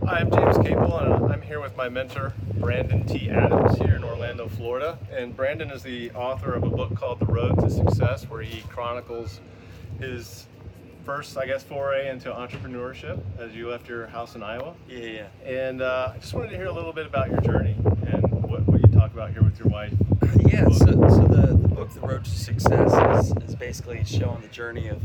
Hi, 0.05 0.19
I'm 0.19 0.29
James 0.29 0.57
Capel, 0.57 0.97
and 0.97 1.31
I'm 1.31 1.41
here 1.41 1.61
with 1.61 1.77
my 1.77 1.87
mentor, 1.87 2.33
Brandon 2.55 3.05
T. 3.05 3.29
Adams, 3.29 3.77
here 3.77 3.95
in 3.95 4.03
Orlando, 4.03 4.49
Florida. 4.49 4.99
And 5.09 5.33
Brandon 5.33 5.71
is 5.71 5.83
the 5.83 6.11
author 6.11 6.53
of 6.53 6.63
a 6.63 6.69
book 6.69 6.97
called 6.97 7.21
The 7.21 7.27
Road 7.27 7.57
to 7.61 7.69
Success, 7.69 8.29
where 8.29 8.41
he 8.41 8.59
chronicles 8.63 9.39
his 10.01 10.47
first, 11.09 11.37
I 11.39 11.47
guess, 11.47 11.63
foray 11.63 12.07
into 12.07 12.29
entrepreneurship 12.29 13.19
as 13.39 13.55
you 13.55 13.67
left 13.67 13.89
your 13.89 14.05
house 14.05 14.35
in 14.35 14.43
Iowa. 14.43 14.75
Yeah, 14.87 14.99
yeah. 14.99 15.27
And 15.43 15.81
uh, 15.81 16.11
I 16.13 16.19
just 16.19 16.35
wanted 16.35 16.51
to 16.51 16.55
hear 16.55 16.67
a 16.67 16.71
little 16.71 16.93
bit 16.93 17.07
about 17.07 17.31
your 17.31 17.41
journey 17.41 17.75
and 18.05 18.43
what, 18.43 18.61
what 18.67 18.79
you 18.79 18.87
talk 18.93 19.11
about 19.11 19.31
here 19.31 19.41
with 19.41 19.57
your 19.57 19.69
wife. 19.69 19.91
Yeah, 20.45 20.67
so, 20.69 20.85
so 20.85 21.27
the, 21.27 21.57
the 21.59 21.67
book, 21.67 21.91
The 21.93 21.99
Road 21.99 22.25
to 22.25 22.29
Success, 22.29 23.25
is, 23.25 23.49
is 23.49 23.55
basically 23.55 24.03
showing 24.03 24.41
the 24.41 24.47
journey 24.49 24.87
of 24.87 25.03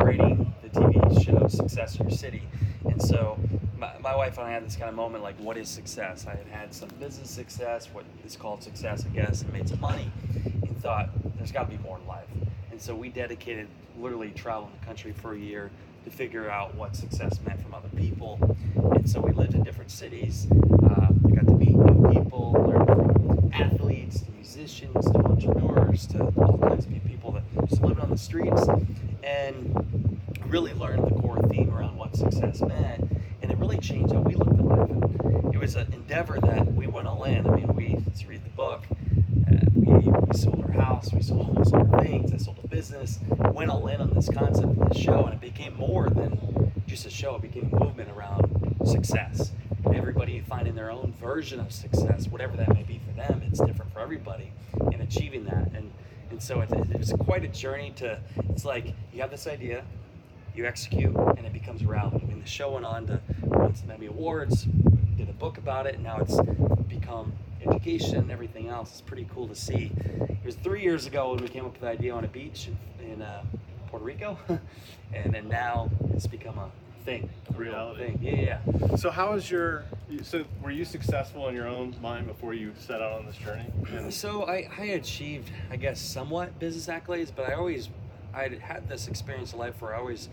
creating 0.00 0.54
the 0.62 0.68
TV 0.68 1.24
show 1.24 1.46
Success 1.48 1.96
in 1.96 2.08
Your 2.08 2.16
City. 2.16 2.42
And 2.84 3.00
so 3.00 3.38
my, 3.76 3.92
my 4.00 4.16
wife 4.16 4.38
and 4.38 4.46
I 4.46 4.52
had 4.52 4.64
this 4.64 4.76
kind 4.76 4.88
of 4.88 4.94
moment 4.94 5.22
like, 5.22 5.36
what 5.38 5.58
is 5.58 5.68
success? 5.68 6.26
I 6.26 6.34
had 6.34 6.46
had 6.46 6.74
some 6.74 6.88
business 6.98 7.30
success, 7.30 7.88
what 7.92 8.04
is 8.24 8.36
called 8.36 8.62
success, 8.62 9.04
I 9.04 9.08
guess, 9.14 9.42
and 9.42 9.52
made 9.52 9.68
some 9.68 9.80
money, 9.80 10.10
and 10.34 10.78
thought 10.80 11.10
there's 11.36 11.52
got 11.52 11.70
to 11.70 11.76
be 11.76 11.82
more 11.82 11.98
in 11.98 12.06
life. 12.06 12.28
And 12.70 12.80
so 12.80 12.94
we 12.94 13.10
dedicated 13.10 13.68
literally 14.02 14.30
traveling 14.30 14.72
the 14.78 14.84
country 14.84 15.12
for 15.12 15.34
a 15.34 15.38
year 15.38 15.70
to 16.04 16.10
figure 16.10 16.50
out 16.50 16.74
what 16.74 16.96
success 16.96 17.38
meant 17.46 17.62
from 17.62 17.72
other 17.72 17.88
people. 17.96 18.56
And 18.74 19.08
so 19.08 19.20
we 19.20 19.32
lived 19.32 19.54
in 19.54 19.62
different 19.62 19.92
cities. 19.92 20.48
Uh, 20.50 21.06
we 21.22 21.32
got 21.32 21.46
to 21.46 21.54
meet 21.54 21.76
new 21.76 22.12
people, 22.12 22.52
learn 22.66 22.84
from 22.84 23.50
athletes 23.54 24.22
to 24.22 24.32
musicians 24.32 25.10
to 25.12 25.18
entrepreneurs 25.18 26.06
to 26.08 26.24
all 26.36 26.58
kinds 26.58 26.84
of 26.84 26.92
people 27.06 27.30
that 27.30 27.68
just 27.68 27.82
living 27.82 28.02
on 28.02 28.10
the 28.10 28.18
streets 28.18 28.66
and 29.22 30.20
really 30.46 30.74
learned 30.74 31.04
the 31.04 31.20
core 31.20 31.40
theme 31.48 31.72
around 31.72 31.96
what 31.96 32.16
success 32.16 32.60
meant. 32.60 33.08
And 33.40 33.50
it 33.52 33.58
really 33.58 33.78
changed 33.78 34.12
how 34.12 34.20
we 34.20 34.34
looked 34.34 34.58
at 34.58 34.64
life. 34.64 35.54
It 35.54 35.58
was 35.58 35.76
an 35.76 35.92
endeavor 35.92 36.40
that 36.40 36.74
we 36.74 36.88
went 36.88 37.06
all 37.06 37.22
in. 37.24 37.46
I 37.46 37.56
mean, 37.56 37.68
we, 37.74 37.98
read 38.26 38.44
the 38.44 38.50
book. 38.50 38.84
We, 40.04 40.38
sold 40.38 40.64
our 40.64 40.72
house, 40.72 41.12
we 41.12 41.22
sold 41.22 41.46
almost 41.46 41.72
our 41.74 41.86
things, 42.02 42.32
I 42.32 42.36
sold 42.36 42.58
a 42.64 42.66
business, 42.66 43.20
went 43.52 43.70
all 43.70 43.86
in 43.86 44.00
on 44.00 44.10
this 44.14 44.28
concept 44.28 44.64
of 44.64 44.88
this 44.88 44.98
show, 44.98 45.26
and 45.26 45.34
it 45.34 45.40
became 45.40 45.76
more 45.76 46.08
than 46.10 46.72
just 46.86 47.06
a 47.06 47.10
show. 47.10 47.36
It 47.36 47.42
became 47.42 47.70
a 47.72 47.84
movement 47.84 48.10
around 48.10 48.76
success. 48.84 49.52
Everybody 49.94 50.40
finding 50.40 50.74
their 50.74 50.90
own 50.90 51.14
version 51.20 51.60
of 51.60 51.72
success, 51.72 52.26
whatever 52.28 52.56
that 52.56 52.74
may 52.74 52.82
be 52.82 53.00
for 53.06 53.12
them. 53.14 53.42
It's 53.46 53.60
different 53.60 53.92
for 53.92 54.00
everybody 54.00 54.52
in 54.90 55.00
achieving 55.00 55.44
that. 55.44 55.70
And 55.74 55.92
and 56.30 56.42
so 56.42 56.62
it, 56.62 56.70
it 56.72 56.98
was 56.98 57.12
quite 57.20 57.44
a 57.44 57.48
journey 57.48 57.92
to. 57.96 58.18
It's 58.50 58.64
like 58.64 58.86
you 59.12 59.20
have 59.20 59.30
this 59.30 59.46
idea, 59.46 59.84
you 60.56 60.66
execute, 60.66 61.14
and 61.14 61.46
it 61.46 61.52
becomes 61.52 61.84
reality. 61.84 62.24
I 62.24 62.26
mean, 62.26 62.40
the 62.40 62.48
show 62.48 62.72
went 62.72 62.86
on 62.86 63.06
to 63.06 63.20
win 63.42 63.74
some 63.76 63.90
Emmy 63.90 64.06
awards, 64.06 64.66
did 65.16 65.28
a 65.28 65.32
book 65.34 65.58
about 65.58 65.86
it, 65.86 65.94
and 65.94 66.02
now 66.02 66.18
it's 66.18 66.40
become 66.88 67.32
education 67.66 68.16
and 68.16 68.30
everything 68.30 68.68
else. 68.68 68.90
It's 68.92 69.00
pretty 69.00 69.26
cool 69.34 69.48
to 69.48 69.54
see. 69.54 69.90
It 70.28 70.44
was 70.44 70.56
three 70.56 70.82
years 70.82 71.06
ago 71.06 71.32
when 71.32 71.42
we 71.42 71.48
came 71.48 71.64
up 71.64 71.72
with 71.72 71.80
the 71.82 71.88
idea 71.88 72.14
on 72.14 72.24
a 72.24 72.28
beach 72.28 72.68
in, 73.00 73.12
in 73.12 73.22
uh, 73.22 73.42
Puerto 73.88 74.04
Rico, 74.04 74.38
and 75.12 75.32
then 75.34 75.48
now 75.48 75.90
it's 76.14 76.26
become 76.26 76.58
a 76.58 76.70
thing, 77.04 77.28
a 77.52 77.58
real 77.58 77.72
Reality. 77.72 78.04
thing. 78.06 78.18
Yeah, 78.22 78.58
yeah. 78.90 78.96
So 78.96 79.10
how 79.10 79.32
was 79.32 79.50
your? 79.50 79.84
So 80.22 80.44
were 80.62 80.70
you 80.70 80.84
successful 80.84 81.48
in 81.48 81.54
your 81.54 81.66
own 81.66 81.94
mind 82.02 82.26
before 82.26 82.54
you 82.54 82.72
set 82.78 83.00
out 83.02 83.12
on 83.12 83.26
this 83.26 83.36
journey? 83.36 83.64
And 83.96 84.12
So 84.14 84.44
I, 84.44 84.68
I 84.78 84.84
achieved, 84.84 85.50
I 85.70 85.76
guess, 85.76 86.00
somewhat 86.00 86.58
business 86.58 86.86
accolades, 86.86 87.32
but 87.34 87.48
I 87.48 87.54
always, 87.54 87.88
I 88.34 88.48
had 88.60 88.88
this 88.88 89.08
experience 89.08 89.52
in 89.52 89.58
life 89.58 89.80
where 89.80 89.94
I 89.94 89.98
always, 89.98 90.28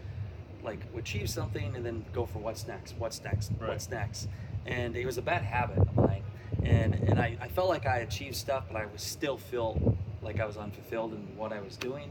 like, 0.63 0.79
would 0.93 1.03
achieve 1.05 1.29
something 1.29 1.75
and 1.75 1.85
then 1.85 2.03
go 2.13 2.25
for 2.25 2.39
what's 2.39 2.67
next, 2.67 2.95
what's 2.97 3.23
next, 3.23 3.51
Right. 3.59 3.69
what's 3.69 3.89
next, 3.89 4.27
and 4.65 4.95
it 4.95 5.05
was 5.05 5.17
a 5.17 5.21
bad 5.21 5.43
habit 5.43 5.77
of 5.79 5.95
mine, 5.95 6.23
and 6.63 6.95
and 6.95 7.19
I, 7.19 7.37
I 7.41 7.47
felt 7.47 7.69
like 7.69 7.85
I 7.85 7.99
achieved 7.99 8.35
stuff, 8.35 8.65
but 8.71 8.79
I 8.79 8.85
was 8.85 9.01
still 9.01 9.37
feel 9.37 9.97
like 10.21 10.39
I 10.39 10.45
was 10.45 10.57
unfulfilled 10.57 11.13
in 11.13 11.37
what 11.37 11.53
I 11.53 11.59
was 11.61 11.77
doing, 11.77 12.09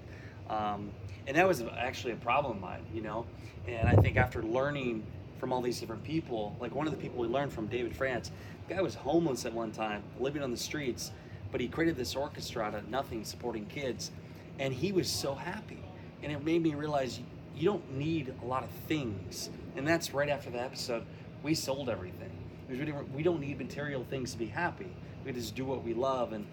um, 0.49 0.90
and 1.26 1.37
that 1.37 1.47
was 1.47 1.62
actually 1.76 2.12
a 2.14 2.16
problem 2.16 2.57
of 2.57 2.62
mine, 2.62 2.85
you 2.95 3.02
know, 3.02 3.26
and 3.66 3.88
I 3.88 3.95
think 3.97 4.16
after 4.16 4.42
learning 4.42 5.04
from 5.38 5.52
all 5.52 5.61
these 5.61 5.78
different 5.78 6.02
people, 6.04 6.57
like 6.61 6.75
one 6.75 6.87
of 6.87 6.92
the 6.92 6.99
people 6.99 7.18
we 7.18 7.28
learned 7.28 7.52
from, 7.52 7.66
David 7.66 7.95
France, 7.95 8.30
the 8.66 8.75
guy 8.75 8.83
was 8.83 8.95
homeless 8.95 9.45
at 9.45 9.52
one 9.52 9.71
time, 9.71 10.02
living 10.18 10.42
on 10.42 10.50
the 10.50 10.57
streets, 10.57 11.12
but 11.52 11.61
he 11.61 11.68
created 11.68 11.97
this 11.97 12.16
orchestra 12.16 12.64
out 12.64 12.75
of 12.75 12.88
nothing, 12.88 13.25
supporting 13.25 13.66
kids, 13.66 14.11
and 14.59 14.73
he 14.75 14.92
was 14.92 15.09
so 15.09 15.35
happy, 15.35 15.83
and 16.23 16.33
it 16.33 16.45
made 16.45 16.62
me 16.62 16.75
realize 16.75 17.21
you 17.57 17.64
don't 17.64 17.92
need 17.92 18.35
a 18.42 18.47
lot 18.47 18.64
of 18.64 18.71
things, 18.88 19.50
and 19.76 19.87
that's 19.87 20.12
right 20.12 20.28
after 20.28 20.50
the 20.50 20.61
episode, 20.61 21.04
we 21.42 21.54
sold 21.54 21.88
everything. 21.88 22.27
Because 22.68 22.87
we, 22.87 22.92
we 23.16 23.22
don't 23.22 23.40
need 23.40 23.58
material 23.58 24.04
things 24.10 24.32
to 24.32 24.38
be 24.38 24.46
happy. 24.46 24.90
We 25.25 25.32
just 25.32 25.54
do 25.54 25.64
what 25.64 25.82
we 25.82 25.94
love, 25.94 26.32
and 26.32 26.46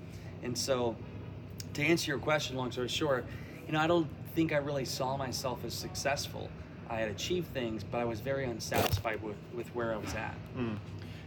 and 0.43 0.57
so 0.57 0.95
to 1.73 1.83
answer 1.83 2.11
your 2.11 2.19
question, 2.19 2.55
long 2.55 2.71
story 2.71 2.87
short, 2.87 3.25
you 3.67 3.73
know, 3.73 3.79
I 3.79 3.87
don't 3.87 4.07
think 4.33 4.53
I 4.53 4.57
really 4.57 4.85
saw 4.85 5.17
myself 5.17 5.63
as 5.65 5.73
successful. 5.73 6.49
I 6.89 6.97
had 6.97 7.09
achieved 7.09 7.53
things, 7.53 7.83
but 7.83 7.99
I 7.99 8.05
was 8.05 8.19
very 8.19 8.45
unsatisfied 8.45 9.21
with, 9.21 9.35
with 9.53 9.67
where 9.75 9.93
I 9.93 9.97
was 9.97 10.13
at. 10.13 10.35
Mm. 10.57 10.77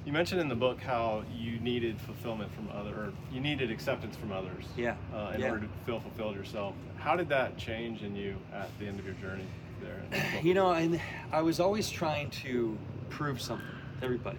You 0.04 0.12
mentioned 0.12 0.40
in 0.40 0.49
the 0.49 0.54
book 0.54 0.80
how 0.80 1.25
you 1.37 1.59
needed 1.61 2.00
fulfillment 2.00 2.54
from 2.54 2.68
other, 2.73 2.90
or 2.95 3.12
you 3.33 3.40
needed 3.40 3.71
acceptance 3.71 4.16
from 4.16 4.33
others. 4.33 4.64
Yeah. 4.76 4.95
Uh, 5.12 5.33
in 5.35 5.40
Yeah. 5.40 5.50
order 5.50 5.62
to 5.62 5.68
feel 5.85 6.00
fulfilled 6.00 6.37
yourself. 6.37 6.75
How 6.97 7.16
did 7.16 7.28
that 7.28 7.59
change 7.59 8.02
in 8.02 8.16
you 8.16 8.37
at 8.54 8.71
the 8.78 8.87
end 8.87 8.99
of 8.99 9.04
your 9.04 9.16
journey 9.16 9.45
there? 9.83 9.99
in 9.99 10.11
the 10.11 10.16
book? 10.16 10.45
You 10.45 10.54
know, 10.54 10.71
and 10.71 11.00
I 11.33 11.42
was 11.42 11.61
always 11.61 11.90
trying 11.90 12.30
to 12.30 12.78
prove 13.11 13.40
something 13.40 13.66
to 13.99 14.04
everybody. 14.04 14.38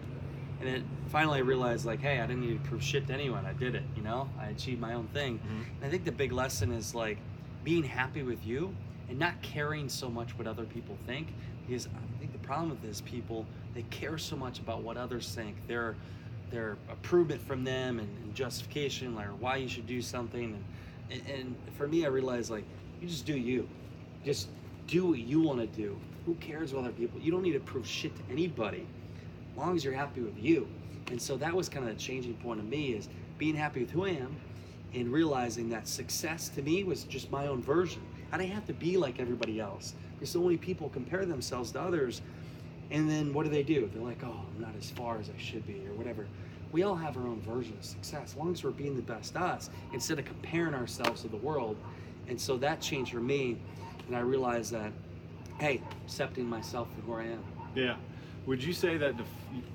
And 0.59 0.67
it 0.69 0.83
finally 1.07 1.37
I 1.39 1.41
realized 1.41 1.85
like, 1.85 2.01
hey, 2.01 2.19
I 2.19 2.27
didn't 2.27 2.41
need 2.41 2.61
to 2.61 2.69
prove 2.69 2.83
shit 2.83 3.07
to 3.07 3.13
anyone. 3.13 3.45
I 3.45 3.53
did 3.53 3.75
it, 3.75 3.83
you 3.95 4.01
know? 4.03 4.29
I 4.39 4.47
achieved 4.47 4.81
my 4.81 4.93
own 4.93 5.07
thing. 5.13 5.39
Mhm. 5.39 5.65
And 5.77 5.85
I 5.85 5.89
think 5.89 6.03
the 6.05 6.11
big 6.11 6.31
lesson 6.31 6.71
is 6.71 6.93
like 6.93 7.17
being 7.63 7.83
happy 7.83 8.23
with 8.23 8.45
you 8.45 8.73
and 9.09 9.17
not 9.17 9.41
caring 9.41 9.87
so 9.89 10.09
much 10.09 10.37
what 10.37 10.47
other 10.47 10.65
people 10.65 10.97
think. 11.05 11.27
Because 11.67 11.87
I 11.87 12.19
think 12.19 12.31
the 12.33 12.39
problem 12.39 12.69
with 12.69 12.81
this 12.81 12.99
people, 13.01 13.45
they 13.73 13.83
care 13.83 14.17
so 14.17 14.35
much 14.35 14.59
about 14.59 14.81
what 14.83 14.97
others 14.97 15.33
think. 15.33 15.55
Their 15.67 15.95
their 16.51 16.77
approval 16.91 17.37
from 17.37 17.63
them 17.63 17.99
and, 17.99 18.09
and 18.23 18.33
justification, 18.33 19.13
like 19.13 19.27
why 19.39 19.57
you 19.57 19.69
should 19.69 19.85
do 19.85 20.01
something. 20.01 20.57
And, 21.11 21.21
and 21.29 21.55
for 21.77 21.87
me, 21.87 22.05
I 22.05 22.07
realized 22.09 22.49
like 22.49 22.63
you 23.01 23.07
just 23.07 23.25
do 23.25 23.37
you. 23.37 23.69
Just 24.25 24.49
do 24.87 25.05
what 25.09 25.19
you 25.19 25.41
want 25.41 25.59
to 25.59 25.67
do. 25.67 25.97
Who 26.25 26.33
cares 26.35 26.73
what 26.73 26.83
other 26.85 26.91
people? 26.91 27.19
You 27.21 27.31
don't 27.31 27.43
need 27.43 27.53
to 27.53 27.59
prove 27.59 27.87
shit 27.87 28.15
to 28.15 28.21
anybody, 28.31 28.85
long 29.59 29.75
as 29.75 29.83
you're 29.83 29.93
happy 29.93 30.21
with 30.21 30.41
you. 30.41 30.67
And 31.11 31.21
so 31.21 31.37
that 31.37 31.53
was 31.53 31.69
kind 31.69 31.87
of 31.87 31.93
the 31.95 31.99
changing 31.99 32.35
point 32.35 32.59
of 32.59 32.65
me 32.65 32.93
is 32.93 33.09
being 33.37 33.55
happy 33.55 33.81
with 33.81 33.91
who 33.91 34.05
I 34.05 34.09
am, 34.09 34.35
and 34.93 35.11
realizing 35.11 35.69
that 35.69 35.87
success 35.87 36.49
to 36.49 36.61
me 36.61 36.83
was 36.83 37.03
just 37.03 37.31
my 37.31 37.47
own 37.47 37.61
version. 37.61 38.01
I 38.31 38.37
didn't 38.37 38.53
have 38.53 38.65
to 38.67 38.73
be 38.73 38.97
like 38.97 39.19
everybody 39.19 39.59
else. 39.59 39.93
There's 40.17 40.29
so 40.29 40.41
many 40.41 40.57
people 40.57 40.89
compare 40.89 41.25
themselves 41.25 41.71
to 41.71 41.81
others, 41.81 42.21
and 42.91 43.09
then 43.09 43.33
what 43.33 43.43
do 43.43 43.49
they 43.49 43.63
do? 43.63 43.89
They're 43.93 44.01
like, 44.01 44.23
oh, 44.23 44.41
I'm 44.55 44.61
not 44.61 44.75
as 44.77 44.89
far 44.91 45.19
as 45.19 45.29
I 45.29 45.39
should 45.39 45.65
be, 45.65 45.81
or 45.87 45.93
whatever. 45.93 46.27
We 46.71 46.83
all 46.83 46.95
have 46.95 47.17
our 47.17 47.23
own 47.23 47.41
version 47.41 47.73
of 47.77 47.83
success, 47.83 48.31
as 48.31 48.35
long 48.35 48.51
as 48.51 48.63
we're 48.63 48.71
being 48.71 48.95
the 48.95 49.01
best 49.01 49.35
us, 49.35 49.69
instead 49.93 50.19
of 50.19 50.25
comparing 50.25 50.73
ourselves 50.73 51.21
to 51.21 51.27
the 51.27 51.37
world. 51.37 51.77
And 52.27 52.39
so 52.39 52.57
that 52.57 52.81
changed 52.81 53.11
for 53.11 53.19
me, 53.19 53.57
and 54.07 54.15
I 54.15 54.19
realized 54.19 54.71
that, 54.73 54.91
hey, 55.59 55.81
accepting 56.05 56.45
myself 56.45 56.87
for 56.93 57.01
who 57.01 57.13
I 57.13 57.23
am. 57.23 57.43
Yeah. 57.73 57.95
Would 58.49 58.63
you 58.63 58.73
say 58.73 58.97
that 58.97 59.15
def- 59.15 59.27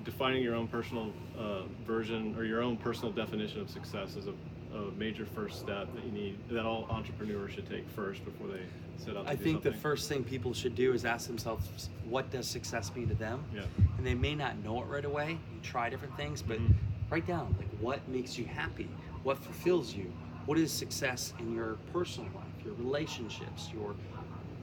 defining 0.03 0.43
your 0.43 0.57
own 0.57 0.67
personal 0.67 1.13
uh, 1.39 1.63
version 1.87 2.35
or 2.37 2.45
your 2.45 2.61
own 2.61 2.77
personal 2.77 3.13
definition 3.13 3.61
of 3.61 3.71
success 3.71 4.17
is 4.17 4.27
a, 4.27 4.77
a 4.77 4.91
major 4.99 5.25
first 5.25 5.61
step 5.61 5.95
that 5.95 6.05
you 6.05 6.11
need 6.11 6.37
that 6.51 6.67
all 6.67 6.89
entrepreneurs 6.91 7.53
should 7.53 7.71
take 7.71 7.89
first 7.91 8.25
before 8.25 8.49
they 8.49 8.63
set 8.97 9.17
out 9.17 9.29
I 9.29 9.37
think 9.37 9.63
the 9.63 9.73
first 9.73 10.09
thing 10.09 10.25
people 10.25 10.53
should 10.53 10.75
do 10.75 10.93
is 10.93 11.05
ask 11.05 11.29
themselves, 11.29 11.89
what 12.09 12.33
does 12.33 12.49
success 12.49 12.91
mean 12.97 13.07
to 13.07 13.15
them? 13.15 13.45
Yeah. 13.55 13.63
And 13.97 14.05
they 14.05 14.15
may 14.15 14.35
not 14.35 14.59
know 14.65 14.83
it 14.83 14.87
right 14.87 15.05
away. 15.05 15.39
You 15.55 15.61
try 15.63 15.89
different 15.89 16.17
things, 16.17 16.43
but 16.43 16.59
Mhm. 16.59 16.75
write 17.11 17.29
down 17.29 17.55
like 17.57 17.71
what 17.81 18.01
makes 18.09 18.37
you 18.37 18.45
happy, 18.45 18.89
what 19.23 19.39
fulfills 19.39 19.95
you, 19.95 20.13
what 20.47 20.59
is 20.59 20.73
success 20.73 21.33
in 21.39 21.55
your 21.55 21.75
personal 21.93 22.29
life, 22.35 22.65
your 22.65 22.75
relationships, 22.75 23.71
your 23.73 23.95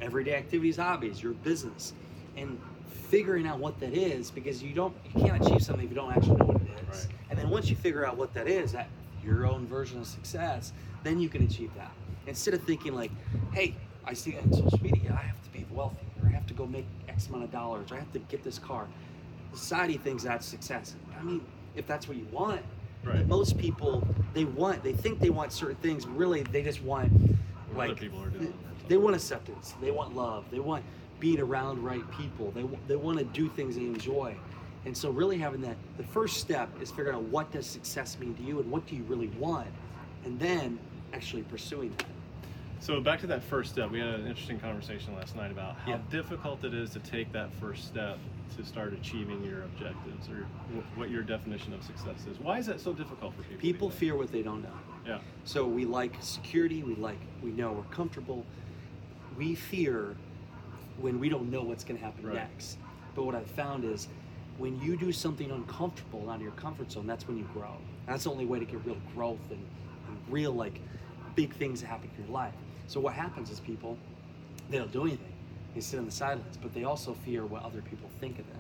everyday 0.01 0.35
activities, 0.35 0.75
hobbies, 0.75 1.23
your 1.23 1.31
business, 1.31 1.93
and 2.35 2.59
figuring 3.11 3.45
out 3.45 3.59
what 3.59 3.77
that 3.81 3.93
is 3.93 4.31
because 4.31 4.63
you 4.63 4.73
don't 4.73 4.95
you 5.13 5.21
can't 5.25 5.45
achieve 5.45 5.61
something 5.61 5.83
if 5.85 5.91
you 5.91 5.95
don't 5.95 6.11
actually 6.13 6.37
know 6.37 6.45
what 6.45 6.55
it 6.61 6.69
is. 6.89 7.05
Right. 7.05 7.07
And 7.29 7.37
then 7.37 7.49
once 7.49 7.69
you 7.69 7.75
figure 7.75 8.05
out 8.05 8.15
what 8.17 8.33
that 8.33 8.47
is, 8.47 8.71
that 8.71 8.87
your 9.23 9.45
own 9.45 9.67
version 9.67 9.99
of 9.99 10.07
success, 10.07 10.71
then 11.03 11.19
you 11.19 11.27
can 11.29 11.43
achieve 11.43 11.71
that. 11.75 11.91
Instead 12.25 12.53
of 12.53 12.63
thinking 12.63 12.95
like, 12.95 13.11
hey, 13.51 13.75
I 14.05 14.13
see 14.13 14.31
it 14.31 14.43
on 14.43 14.53
social 14.53 14.81
media, 14.81 15.11
I 15.11 15.23
have 15.23 15.41
to 15.43 15.49
be 15.51 15.65
wealthy, 15.69 16.05
or 16.23 16.29
I 16.29 16.31
have 16.31 16.47
to 16.47 16.53
go 16.53 16.65
make 16.65 16.85
X 17.09 17.27
amount 17.27 17.43
of 17.43 17.51
dollars, 17.51 17.91
or 17.91 17.95
I 17.95 17.99
have 17.99 18.11
to 18.13 18.19
get 18.19 18.43
this 18.43 18.57
car. 18.57 18.87
Society 19.53 19.97
thinks 19.97 20.23
that's 20.23 20.45
success. 20.45 20.95
I 21.19 21.21
mean, 21.23 21.45
if 21.75 21.85
that's 21.85 22.07
what 22.07 22.17
you 22.17 22.25
want, 22.31 22.61
Right. 23.03 23.27
most 23.27 23.57
people 23.57 24.07
they 24.35 24.45
want, 24.45 24.83
they 24.83 24.93
think 24.93 25.19
they 25.19 25.31
want 25.31 25.51
certain 25.51 25.75
things. 25.77 26.05
but 26.05 26.15
Really, 26.15 26.43
they 26.43 26.61
just 26.61 26.81
want 26.83 27.11
What 27.73 27.89
like 27.89 27.97
people 27.99 28.21
are 28.23 28.29
doing. 28.29 28.53
they 28.87 28.95
want 28.97 29.15
acceptance. 29.15 29.73
They 29.81 29.89
want 29.91 30.15
love. 30.15 30.45
They 30.51 30.59
want 30.59 30.83
being 31.21 31.39
around 31.39 31.81
right 31.81 32.03
people. 32.11 32.51
They, 32.51 32.65
they 32.89 32.97
want 32.97 33.19
to 33.19 33.23
do 33.23 33.47
things 33.47 33.75
they 33.75 33.83
enjoy. 33.83 34.35
And 34.83 34.97
so 34.97 35.11
really 35.11 35.37
having 35.37 35.61
that, 35.61 35.77
the 35.97 36.03
first 36.03 36.37
step 36.37 36.67
is 36.81 36.89
figuring 36.89 37.15
out 37.15 37.21
what 37.23 37.51
does 37.51 37.65
success 37.67 38.17
mean 38.19 38.33
to 38.35 38.41
you 38.43 38.59
and 38.59 38.69
what 38.69 38.85
do 38.87 38.95
you 38.97 39.03
really 39.03 39.27
want? 39.39 39.67
And 40.25 40.37
then 40.39 40.77
actually 41.13 41.43
pursuing 41.43 41.91
that. 41.97 42.07
So 42.79 42.99
back 42.99 43.19
to 43.19 43.27
that 43.27 43.43
first 43.43 43.71
step, 43.71 43.91
we 43.91 43.99
had 43.99 44.09
an 44.09 44.25
interesting 44.25 44.59
conversation 44.59 45.13
last 45.15 45.35
night 45.35 45.51
about 45.51 45.75
how 45.77 45.91
Yeah. 45.91 45.99
difficult 46.09 46.63
it 46.63 46.73
is 46.73 46.89
to 46.91 46.99
take 46.99 47.31
that 47.31 47.53
first 47.53 47.85
step 47.85 48.17
to 48.57 48.65
start 48.65 48.91
achieving 48.93 49.43
your 49.43 49.61
objectives 49.63 50.27
or 50.29 50.47
wh- 50.73 50.97
what 50.97 51.11
your 51.11 51.21
definition 51.21 51.73
of 51.73 51.83
success 51.83 52.25
is. 52.29 52.39
Why 52.39 52.57
is 52.57 52.65
that 52.65 52.81
so 52.81 52.91
difficult 52.91 53.35
for 53.35 53.43
people? 53.43 53.61
People 53.61 53.89
fear 53.91 54.15
what 54.17 54.31
they 54.31 54.41
don't 54.41 54.63
know. 54.63 54.73
Yeah. 55.05 55.19
So 55.43 55.65
we 55.67 55.85
like 55.85 56.15
security, 56.21 56.81
we 56.81 56.95
like, 56.95 57.19
we 57.43 57.51
know 57.51 57.71
we're 57.71 57.83
comfortable. 57.95 58.43
We 59.37 59.53
fear 59.53 60.15
when 60.99 61.19
we 61.19 61.29
don't 61.29 61.49
know 61.51 61.63
what's 61.63 61.83
going 61.83 61.97
to 61.99 62.05
happen 62.05 62.25
Right. 62.25 62.35
next. 62.35 62.77
But 63.15 63.25
what 63.25 63.35
I've 63.35 63.49
found 63.51 63.83
is 63.83 64.07
when 64.57 64.79
you 64.81 64.95
do 64.97 65.11
something 65.11 65.51
uncomfortable 65.51 66.29
out 66.29 66.37
of 66.37 66.41
your 66.41 66.51
comfort 66.51 66.91
zone, 66.91 67.07
that's 67.07 67.27
when 67.27 67.37
you 67.37 67.43
grow. 67.53 67.75
That's 68.07 68.23
the 68.25 68.31
only 68.31 68.45
way 68.45 68.59
to 68.59 68.65
get 68.65 68.85
real 68.85 68.97
growth 69.15 69.39
and, 69.49 69.59
and 70.07 70.17
real, 70.29 70.51
like, 70.51 70.79
big 71.35 71.53
things 71.55 71.81
that 71.81 71.87
happen 71.87 72.09
in 72.17 72.23
your 72.25 72.33
life. 72.33 72.53
So 72.87 72.99
what 72.99 73.13
happens 73.13 73.49
is 73.49 73.59
people, 73.59 73.97
they 74.69 74.77
don't 74.77 74.91
do 74.91 75.03
anything. 75.03 75.33
They 75.73 75.81
sit 75.81 75.97
in 75.97 76.05
the 76.05 76.11
silence, 76.11 76.57
but 76.61 76.73
they 76.73 76.83
also 76.83 77.13
fear 77.13 77.45
what 77.45 77.63
other 77.63 77.81
people 77.81 78.09
think 78.19 78.39
of 78.39 78.47
them. 78.47 78.57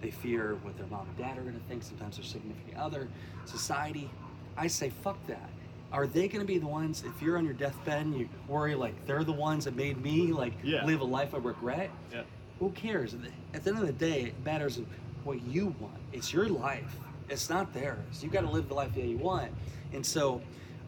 They 0.00 0.10
fear 0.12 0.56
what 0.62 0.76
their 0.78 0.86
mom 0.86 1.08
and 1.08 1.16
dad 1.18 1.36
are 1.38 1.42
going 1.42 1.58
to 1.58 1.64
think, 1.68 1.82
sometimes 1.82 2.16
their 2.16 2.24
significant 2.24 2.76
other, 2.78 3.08
society. 3.44 4.08
I 4.56 4.68
say, 4.68 4.90
fuck 4.90 5.18
that. 5.26 5.50
Are 5.92 6.06
they 6.06 6.28
going 6.28 6.40
to 6.40 6.46
be 6.46 6.58
the 6.58 6.66
ones, 6.66 7.02
if 7.06 7.22
you're 7.22 7.38
on 7.38 7.44
your 7.44 7.54
deathbed 7.54 8.04
and 8.06 8.14
you 8.18 8.28
worry 8.46 8.74
like 8.74 9.06
they're 9.06 9.24
the 9.24 9.32
ones 9.32 9.64
that 9.64 9.74
made 9.74 10.02
me 10.02 10.32
like 10.32 10.52
Yeah. 10.62 10.84
live 10.84 11.00
a 11.00 11.04
life 11.04 11.32
of 11.32 11.44
regret? 11.46 11.90
Yeah. 12.12 12.22
Who 12.58 12.70
cares? 12.70 13.14
At 13.14 13.22
the- 13.22 13.30
At 13.54 13.64
the 13.64 13.70
end 13.70 13.78
of 13.80 13.86
the 13.86 13.92
day, 13.92 14.24
it 14.24 14.44
matters 14.44 14.80
what 15.24 15.40
you 15.42 15.74
want. 15.80 15.94
It's 16.12 16.32
your 16.32 16.48
life. 16.48 16.98
It's 17.30 17.48
not 17.48 17.72
theirs. 17.72 18.22
You 18.22 18.28
got 18.28 18.42
to 18.42 18.50
live 18.50 18.68
the 18.68 18.74
life 18.74 18.94
that 18.94 19.04
you 19.04 19.16
want. 19.16 19.50
And 19.92 20.04
so, 20.04 20.42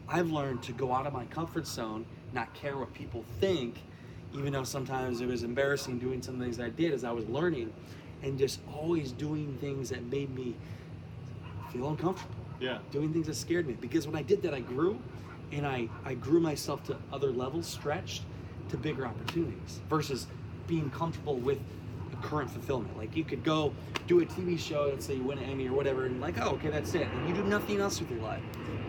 I've 0.07 0.29
learned 0.31 0.61
to 0.63 0.73
go 0.73 0.93
out 0.93 1.07
of 1.07 1.13
my 1.13 1.25
comfort 1.25 1.65
zone, 1.65 2.05
not 2.33 2.53
care 2.53 2.77
what 2.77 2.93
people 2.93 3.23
think, 3.39 3.81
even 4.33 4.53
though 4.53 4.63
sometimes 4.63 5.21
it 5.21 5.27
was 5.27 5.43
embarrassing 5.43 5.97
doing 5.99 6.21
some 6.21 6.39
things 6.39 6.59
I 6.59 6.69
did 6.69 6.93
as 6.93 7.03
I 7.03 7.11
was 7.11 7.27
learning, 7.27 7.71
and 8.21 8.37
just 8.37 8.59
always 8.71 9.11
doing 9.11 9.57
things 9.59 9.89
that 9.89 10.03
made 10.03 10.33
me 10.35 10.55
feel 11.71 11.89
uncomfortable 11.89 12.35
Yeah. 12.61 12.77
doing 12.91 13.11
things 13.11 13.27
that 13.27 13.35
scared 13.35 13.67
me. 13.67 13.75
Because 13.79 14.07
when 14.07 14.15
I 14.15 14.21
did 14.21 14.41
that 14.43 14.53
I 14.53 14.59
grew 14.61 14.99
and 15.51 15.67
I, 15.67 15.89
I 16.05 16.13
grew 16.13 16.39
myself 16.39 16.83
to 16.85 16.97
other 17.11 17.31
levels 17.31 17.67
stretched 17.67 18.23
to 18.69 18.77
bigger 18.77 19.05
opportunities 19.05 19.81
versus 19.89 20.27
being 20.67 20.89
comfortable 20.91 21.35
with 21.37 21.59
current 22.21 22.51
fulfillment. 22.51 22.95
Like 22.97 23.15
you 23.15 23.23
could 23.23 23.43
go 23.43 23.73
do 24.07 24.21
a 24.21 24.25
TV 24.25 24.57
show 24.57 24.89
and 24.89 25.01
say 25.01 25.15
you 25.15 25.23
win 25.23 25.39
an 25.39 25.45
Emmy 25.45 25.67
or 25.67 25.73
whatever 25.73 26.05
and 26.05 26.21
like 26.21 26.39
oh 26.39 26.51
okay 26.51 26.69
that's 26.69 26.93
it. 26.93 27.07
And 27.07 27.27
you 27.27 27.33
do 27.33 27.43
nothing 27.43 27.79
else 27.79 27.99
with 27.99 28.11
your 28.11 28.21
life. 28.21 28.43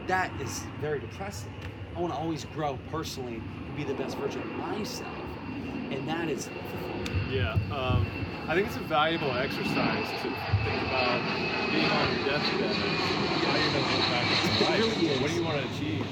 That 0.07 0.31
is 0.41 0.65
very 0.81 1.01
depressing. 1.01 1.53
I 1.97 2.01
want 2.01 2.13
to 2.13 2.19
always 2.19 2.45
grow 2.47 2.79
personally 2.91 3.37
and 3.37 3.77
be 3.77 3.85
the 3.85 3.95
best 3.95 4.19
version 4.19 4.43
of 4.43 4.49
myself 4.49 5.09
and 5.93 6.09
that 6.09 6.29
is 6.29 6.49
Yeah, 7.33 7.53
um, 7.73 8.07
I 8.47 8.55
think 8.55 8.67
it's 8.67 8.77
a 8.77 8.81
valuable 8.81 9.33
exercise 9.33 10.07
to 10.11 10.17
think 10.19 10.83
about 10.83 11.23
being 11.73 11.87
on 11.87 12.15
your 12.15 12.25
deathbed 12.27 12.61
and 12.61 12.75
how 12.77 13.57
you're 13.57 13.73
going 13.73 13.85
to 13.85 13.91
look 13.91 14.07
back 14.11 14.27
at 14.27 14.61
life. 14.61 15.03
really. 15.03 15.17
What 15.19 15.31
do 15.31 15.37
you 15.37 15.43
want 15.45 15.63
to 15.63 15.69
achieve? 15.75 16.07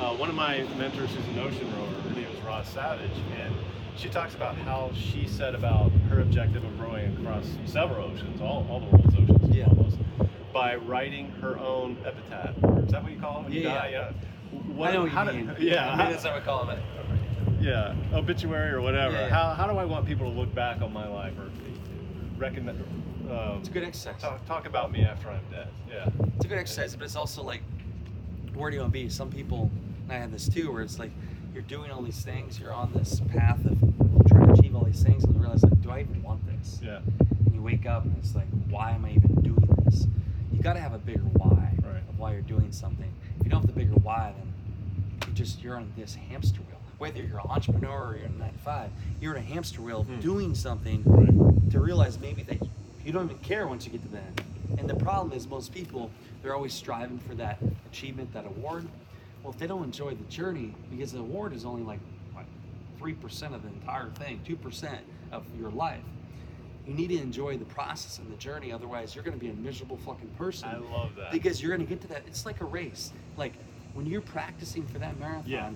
Uh, 0.00 0.14
one 0.14 0.28
of 0.28 0.36
my 0.36 0.62
mentors 0.78 1.10
who's 1.10 1.26
an 1.26 1.40
ocean 1.40 1.68
rower, 1.76 1.88
her 1.88 2.10
name 2.14 2.26
is 2.32 2.40
Roz 2.42 2.68
Savage, 2.68 3.10
and 3.42 3.52
she 3.96 4.08
talks 4.08 4.34
about 4.36 4.54
how 4.58 4.92
she 4.94 5.26
set 5.26 5.54
about 5.56 5.90
her 6.08 6.20
objective 6.20 6.62
of 6.64 6.80
rowing 6.80 7.16
across 7.20 7.46
several 7.66 8.04
oceans, 8.06 8.40
all, 8.40 8.64
all 8.70 8.78
the 8.80 8.86
world's 8.86 9.14
oceans 9.16 9.54
Yeah. 9.56 9.66
almost, 9.66 9.98
by 10.52 10.76
writing 10.76 11.32
her 11.42 11.58
own 11.58 11.96
epitaph. 12.06 12.54
Is 12.84 12.92
that 12.92 13.02
what 13.02 13.10
you 13.12 13.18
call 13.18 13.40
it 13.40 13.44
when 13.44 13.52
you 13.52 13.60
Yeah, 13.62 13.74
die? 13.74 13.88
yeah. 13.90 14.12
What, 14.74 14.90
I 14.90 14.92
know 14.94 15.02
what 15.02 15.10
how 15.10 15.30
you 15.30 15.44
mean 15.44 15.54
yeah. 15.58 15.90
I 15.92 15.96
mean, 15.96 16.10
that's 16.12 16.24
how 16.24 16.34
we 16.34 16.40
call 16.42 16.68
it 16.70 16.78
yeah, 17.60 17.94
obituary 18.12 18.70
or 18.72 18.80
whatever. 18.80 19.14
Yeah, 19.14 19.20
yeah. 19.22 19.28
How, 19.28 19.54
how 19.54 19.66
do 19.66 19.76
I 19.78 19.84
want 19.84 20.06
people 20.06 20.30
to 20.30 20.36
look 20.38 20.54
back 20.54 20.80
on 20.82 20.92
my 20.92 21.06
life 21.08 21.34
or 21.38 21.50
recognize? 22.38 22.76
Um, 23.30 23.58
it's 23.60 23.68
a 23.68 23.72
good 23.72 23.84
exercise 23.84 24.20
talk, 24.20 24.44
talk 24.46 24.66
about 24.66 24.90
me 24.90 25.02
after 25.04 25.28
I'm 25.30 25.40
dead. 25.50 25.68
Yeah. 25.88 26.08
it's 26.36 26.44
a 26.44 26.48
good 26.48 26.58
exercise, 26.58 26.96
but 26.96 27.04
it's 27.04 27.16
also 27.16 27.42
like, 27.42 27.62
where 28.54 28.70
do 28.70 28.76
you 28.76 28.80
want 28.82 28.92
to 28.92 28.98
be? 28.98 29.08
Some 29.08 29.30
people, 29.30 29.70
and 30.04 30.12
I 30.12 30.16
had 30.16 30.32
this 30.32 30.48
too, 30.48 30.72
where 30.72 30.82
it's 30.82 30.98
like 30.98 31.12
you're 31.54 31.62
doing 31.62 31.90
all 31.90 32.02
these 32.02 32.22
things, 32.22 32.58
you're 32.58 32.72
on 32.72 32.92
this 32.92 33.20
path 33.28 33.64
of 33.66 33.78
trying 34.28 34.46
to 34.48 34.52
achieve 34.54 34.74
all 34.74 34.84
these 34.84 35.02
things, 35.02 35.22
and 35.24 35.34
you 35.34 35.40
realize 35.40 35.62
like, 35.62 35.80
do 35.80 35.90
I 35.90 36.00
even 36.00 36.22
want 36.22 36.40
this? 36.46 36.80
Yeah. 36.82 37.00
And 37.46 37.54
you 37.54 37.62
wake 37.62 37.86
up 37.86 38.04
and 38.04 38.16
it's 38.18 38.34
like, 38.34 38.46
why 38.68 38.90
am 38.92 39.04
I 39.04 39.10
even 39.10 39.34
doing 39.42 39.68
this? 39.84 40.06
You 40.52 40.60
got 40.62 40.72
to 40.74 40.80
have 40.80 40.92
a 40.94 40.98
bigger 40.98 41.20
why 41.34 41.72
Right. 41.84 41.96
of 42.08 42.18
why 42.18 42.32
you're 42.32 42.42
doing 42.42 42.70
something. 42.72 43.10
If 43.38 43.44
you 43.46 43.50
don't 43.50 43.60
have 43.62 43.68
the 43.74 43.78
bigger 43.78 43.94
why, 43.94 44.32
then 44.36 44.52
you 45.28 45.32
just 45.34 45.62
you're 45.62 45.76
on 45.76 45.92
this 45.96 46.14
hamster 46.14 46.60
wheel. 46.68 46.69
Whether 47.00 47.22
you're 47.22 47.38
an 47.38 47.46
entrepreneur 47.48 48.08
or 48.08 48.16
you're 48.18 48.26
a 48.26 48.32
nine 48.32 48.52
to 48.52 48.58
five, 48.58 48.90
you're 49.22 49.34
in 49.34 49.42
a 49.42 49.46
hamster 49.46 49.80
wheel 49.80 50.02
Hmm. 50.02 50.20
doing 50.20 50.54
something 50.54 51.02
Right. 51.06 51.70
to 51.70 51.80
realize 51.80 52.20
maybe 52.20 52.42
that 52.42 52.60
you 53.06 53.10
don't 53.10 53.24
even 53.24 53.38
care 53.38 53.66
once 53.66 53.86
you 53.86 53.90
get 53.92 54.02
to 54.02 54.08
the 54.08 54.18
end. 54.20 54.42
And 54.78 54.86
the 54.88 54.96
problem 54.96 55.32
is 55.32 55.48
most 55.48 55.72
people, 55.72 56.10
they're 56.42 56.54
always 56.54 56.74
striving 56.74 57.18
for 57.18 57.34
that 57.36 57.56
achievement, 57.90 58.34
that 58.34 58.44
award. 58.44 58.86
Well, 59.42 59.50
if 59.54 59.58
they 59.58 59.66
don't 59.66 59.82
enjoy 59.82 60.14
the 60.14 60.24
journey, 60.24 60.74
because 60.90 61.12
the 61.12 61.20
award 61.20 61.54
is 61.54 61.64
only 61.64 61.82
like 61.84 62.00
what, 62.34 62.44
3% 62.98 63.54
of 63.54 63.62
the 63.62 63.68
entire 63.68 64.10
thing, 64.10 64.40
2% 64.44 65.00
of 65.32 65.44
your 65.58 65.70
life. 65.70 66.04
You 66.86 66.92
need 66.92 67.08
to 67.08 67.16
enjoy 67.18 67.56
the 67.56 67.64
process 67.64 68.18
and 68.18 68.30
the 68.30 68.36
journey, 68.36 68.72
otherwise 68.72 69.14
you're 69.14 69.24
gonna 69.24 69.38
be 69.38 69.48
a 69.48 69.54
miserable 69.54 69.96
fucking 69.96 70.28
person. 70.36 70.68
I 70.68 70.76
love 70.76 71.16
that. 71.16 71.32
Because 71.32 71.62
you're 71.62 71.70
gonna 71.74 71.88
get 71.88 72.02
to 72.02 72.08
that, 72.08 72.24
it's 72.26 72.44
like 72.44 72.60
a 72.60 72.66
race. 72.66 73.10
Like 73.38 73.54
when 73.94 74.04
you're 74.04 74.20
practicing 74.20 74.86
for 74.86 74.98
that 74.98 75.18
marathon, 75.18 75.44
Yeah. 75.50 75.70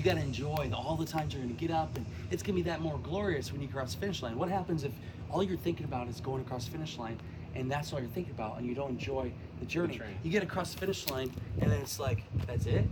You 0.00 0.04
got 0.06 0.14
to 0.16 0.22
enjoy 0.22 0.66
the, 0.70 0.76
all 0.76 0.96
the 0.96 1.04
times 1.04 1.34
you're 1.34 1.42
going 1.42 1.54
to 1.54 1.60
get 1.60 1.70
up 1.70 1.94
and 1.94 2.06
it's 2.30 2.42
going 2.42 2.56
to 2.56 2.62
be 2.64 2.68
that 2.70 2.80
more 2.80 2.98
glorious 3.02 3.52
when 3.52 3.60
you 3.60 3.68
cross 3.68 3.94
the 3.94 4.00
finish 4.00 4.22
line 4.22 4.34
what 4.38 4.48
happens 4.48 4.82
if 4.82 4.92
all 5.30 5.42
you're 5.42 5.58
thinking 5.58 5.84
about 5.84 6.08
is 6.08 6.20
going 6.22 6.40
across 6.40 6.64
the 6.64 6.70
finish 6.70 6.96
line 6.96 7.18
and 7.54 7.70
that's 7.70 7.92
all 7.92 8.00
you're 8.00 8.08
thinking 8.08 8.32
about 8.32 8.56
and 8.56 8.66
you 8.66 8.74
don't 8.74 8.90
enjoy 8.92 9.30
the 9.60 9.66
journey 9.66 9.98
train. 9.98 10.08
you 10.22 10.30
get 10.30 10.42
across 10.42 10.72
the 10.72 10.80
finish 10.80 11.06
line 11.10 11.30
and 11.60 11.70
then 11.70 11.78
it's 11.82 12.00
like 12.00 12.22
that's 12.46 12.64
it 12.64 12.86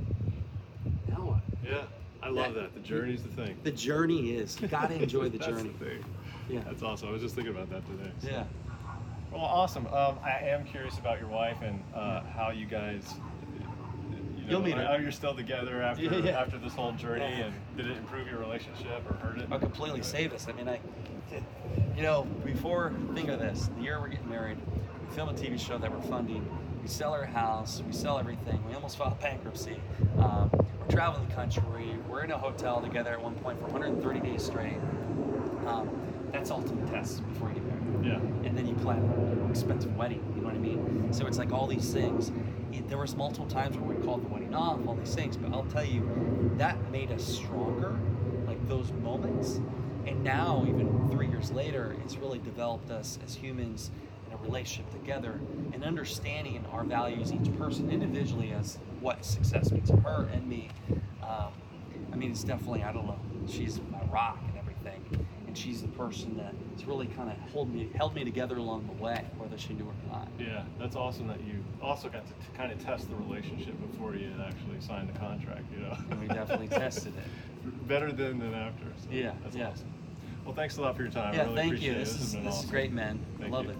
now 1.09 1.17
what 1.17 1.41
Yeah. 1.67 1.81
I 2.23 2.29
love 2.29 2.53
That- 2.53 2.75
that. 2.75 2.75
The 2.75 2.87
journey's 2.87 3.23
the 3.23 3.31
thing. 3.31 3.57
the 3.63 3.71
journey 3.73 4.33
is 4.33 4.61
you 4.61 4.69
got 4.69 4.91
to 4.91 4.95
enjoy 5.03 5.31
the 5.31 5.39
That's 5.39 5.47
journey 5.51 5.71
The 5.79 5.85
thing. 5.87 6.05
yeah 6.51 6.61
That's 6.67 6.83
awesome. 6.83 7.09
I 7.09 7.13
was 7.13 7.23
just 7.23 7.35
thinking 7.37 7.55
about 7.55 7.71
that 7.71 7.87
today. 7.87 8.11
so. 8.21 8.29
yeah 8.29 8.45
Well, 9.33 9.41
awesome. 9.41 9.87
Um, 9.87 10.19
I 10.23 10.41
am 10.43 10.67
curious 10.67 10.99
about 10.99 11.21
your 11.21 11.29
wife 11.31 11.57
and 11.63 11.83
uh, 11.95 12.21
how 12.35 12.51
you 12.51 12.67
guys. 12.67 13.15
You 14.49 14.55
know, 14.55 14.59
You'll 14.61 14.67
meet 14.67 14.77
her. 14.79 14.85
How 14.87 14.97
you're 14.97 15.13
still 15.13 15.35
together 15.35 15.83
after 15.83 16.05
Yeah, 16.05 16.17
yeah. 16.17 16.41
after 16.41 16.57
this 16.57 16.73
whole 16.75 16.93
journey, 16.93 17.25
and 17.25 17.53
did 17.77 17.87
it 17.87 17.99
improve 17.99 18.27
your 18.29 18.39
relationship 18.39 19.03
or 19.11 19.15
hurt 19.17 19.39
it? 19.39 19.49
I 19.51 19.59
completely 19.59 20.03
save 20.03 20.33
us. 20.33 20.47
I 20.49 20.53
mean, 20.53 20.69
I, 20.69 20.81
you 21.95 22.03
know, 22.03 22.23
before 22.47 22.95
think 23.15 23.29
of 23.29 23.41
this, 23.41 23.69
the 23.77 23.83
year 23.83 24.01
we're 24.01 24.09
getting 24.09 24.31
married, 24.31 24.57
we 25.07 25.15
film 25.15 25.29
a 25.29 25.33
TV 25.35 25.61
show 25.61 25.77
that 25.77 25.93
we're 25.93 26.01
funding. 26.09 26.49
We 26.81 26.89
sell 26.89 27.13
our 27.13 27.27
house, 27.27 27.83
we 27.87 27.93
sell 27.93 28.19
everything. 28.19 28.63
We 28.67 28.75
almost 28.75 28.97
filed 28.97 29.21
bankruptcy. 29.21 29.79
Um, 30.19 30.51
we're 30.81 30.87
traveling 30.97 31.29
the 31.29 31.35
country. 31.35 31.97
We're 32.09 32.25
in 32.25 32.31
a 32.31 32.39
hotel 32.39 32.81
together 32.81 33.11
at 33.11 33.21
one 33.23 33.35
point 33.35 33.59
for 33.59 33.67
130 33.67 34.21
days 34.21 34.43
straight. 34.45 34.79
Um, 35.67 35.91
that's 36.33 36.51
ultimate 36.51 36.87
test 36.91 37.27
before 37.29 37.49
you 37.51 37.57
get 37.57 37.65
married 37.65 38.07
Yeah. 38.07 38.47
and 38.49 38.57
then 38.57 38.67
you 38.67 38.75
plan 38.77 38.99
an 38.99 39.47
expensive 39.51 39.95
wedding. 39.97 40.23
You 40.35 40.41
know 40.43 40.49
what 40.49 40.55
I 40.57 40.59
mean? 40.59 41.13
So 41.13 41.27
it's 41.27 41.37
like 41.37 41.53
all 41.53 41.67
these 41.67 41.93
things. 41.93 42.33
It- 42.73 42.89
there 42.89 42.99
was 42.99 43.17
multiple 43.17 43.47
times 43.47 43.77
where 43.77 43.97
we 43.97 44.05
called 44.05 44.25
the 44.25 44.29
wedding 44.29 44.55
off, 44.55 44.79
all 44.87 44.95
these 44.95 45.15
things. 45.15 45.37
But 45.37 45.53
I'll 45.53 45.65
tell 45.65 45.85
you, 45.85 46.09
that 46.59 46.91
made 46.91 47.11
us 47.13 47.25
stronger. 47.25 47.99
Like 48.47 48.67
those 48.69 48.93
moments, 48.93 49.61
and 50.07 50.25
now 50.25 50.65
even 50.67 51.09
three 51.11 51.29
years 51.29 51.51
later, 51.53 51.97
it's 52.05 52.17
really 52.17 52.39
developed 52.39 52.91
us 52.91 53.19
as 53.25 53.35
humans 53.35 53.91
in 54.27 54.33
a 54.33 54.37
relationship 54.43 54.91
together 54.91 55.39
and 55.73 55.85
understanding 55.85 56.65
our 56.73 56.83
values, 56.85 57.31
each 57.33 57.55
person 57.59 57.91
individually, 57.91 58.53
as 58.53 58.79
what 59.01 59.25
success 59.25 59.71
means 59.71 59.91
to 59.91 59.97
her 59.99 60.29
and 60.33 60.47
me. 60.49 60.71
Um, 61.23 61.53
I 62.13 62.17
mean, 62.17 62.31
it's 62.31 62.43
definitely 62.43 62.83
I 62.85 62.93
don't 62.93 63.07
know. 63.07 63.19
She's 63.47 63.81
my 63.93 64.01
rock 64.11 64.39
and 65.49 65.57
she's 65.57 65.81
the 65.81 65.89
person 65.89 66.37
that's 66.37 66.85
really 66.87 67.07
kind 67.07 67.31
of 67.31 67.37
hold 67.51 67.73
me 67.75 67.89
held 67.97 68.15
me 68.15 68.23
together 68.23 68.59
along 68.59 68.87
the 68.87 69.03
way, 69.03 69.25
whether 69.39 69.57
she 69.59 69.73
knew 69.73 69.85
it 69.89 69.95
or 70.07 70.13
not. 70.19 70.29
Yeah, 70.39 70.63
that's 70.79 70.95
awesome 70.95 71.27
that 71.27 71.41
you 71.41 71.65
also 71.83 72.09
got 72.09 72.27
to 72.27 72.33
t- 72.35 72.39
kind 72.57 72.71
of 72.71 72.79
test 72.85 73.09
the 73.09 73.17
relationship 73.17 73.75
before 73.91 74.15
you 74.15 74.31
actually 74.47 74.81
signed 74.81 75.09
the 75.13 75.19
contract. 75.19 75.65
You 75.73 75.81
know. 75.81 75.97
And 76.11 76.21
we 76.21 76.29
definitely 76.29 76.69
tested 76.79 77.15
it. 77.17 77.89
Better 77.89 78.13
than 78.13 78.39
than 78.39 78.53
after. 78.55 78.85
So 78.99 79.09
Yeah, 79.11 79.33
That's 79.43 79.57
yeah. 79.57 79.69
awesome. 79.71 79.93
Well, 80.45 80.55
thanks 80.55 80.77
a 80.77 80.83
lot 80.83 80.97
for 80.97 81.03
your 81.03 81.11
time. 81.11 81.33
I 81.33 81.37
yeah, 81.37 81.43
really 81.45 81.57
thank 81.57 81.73
appreciate 81.73 81.93
you. 81.95 81.97
it. 81.97 82.05
This 82.05 82.15
is 82.21 82.33
this 82.33 82.41
is 82.43 82.47
awesome. 82.47 82.71
great, 82.71 82.93
man. 82.93 83.19
Thank 83.39 83.53
I 83.53 83.57
love 83.57 83.65
you. 83.65 83.71
it. 83.73 83.77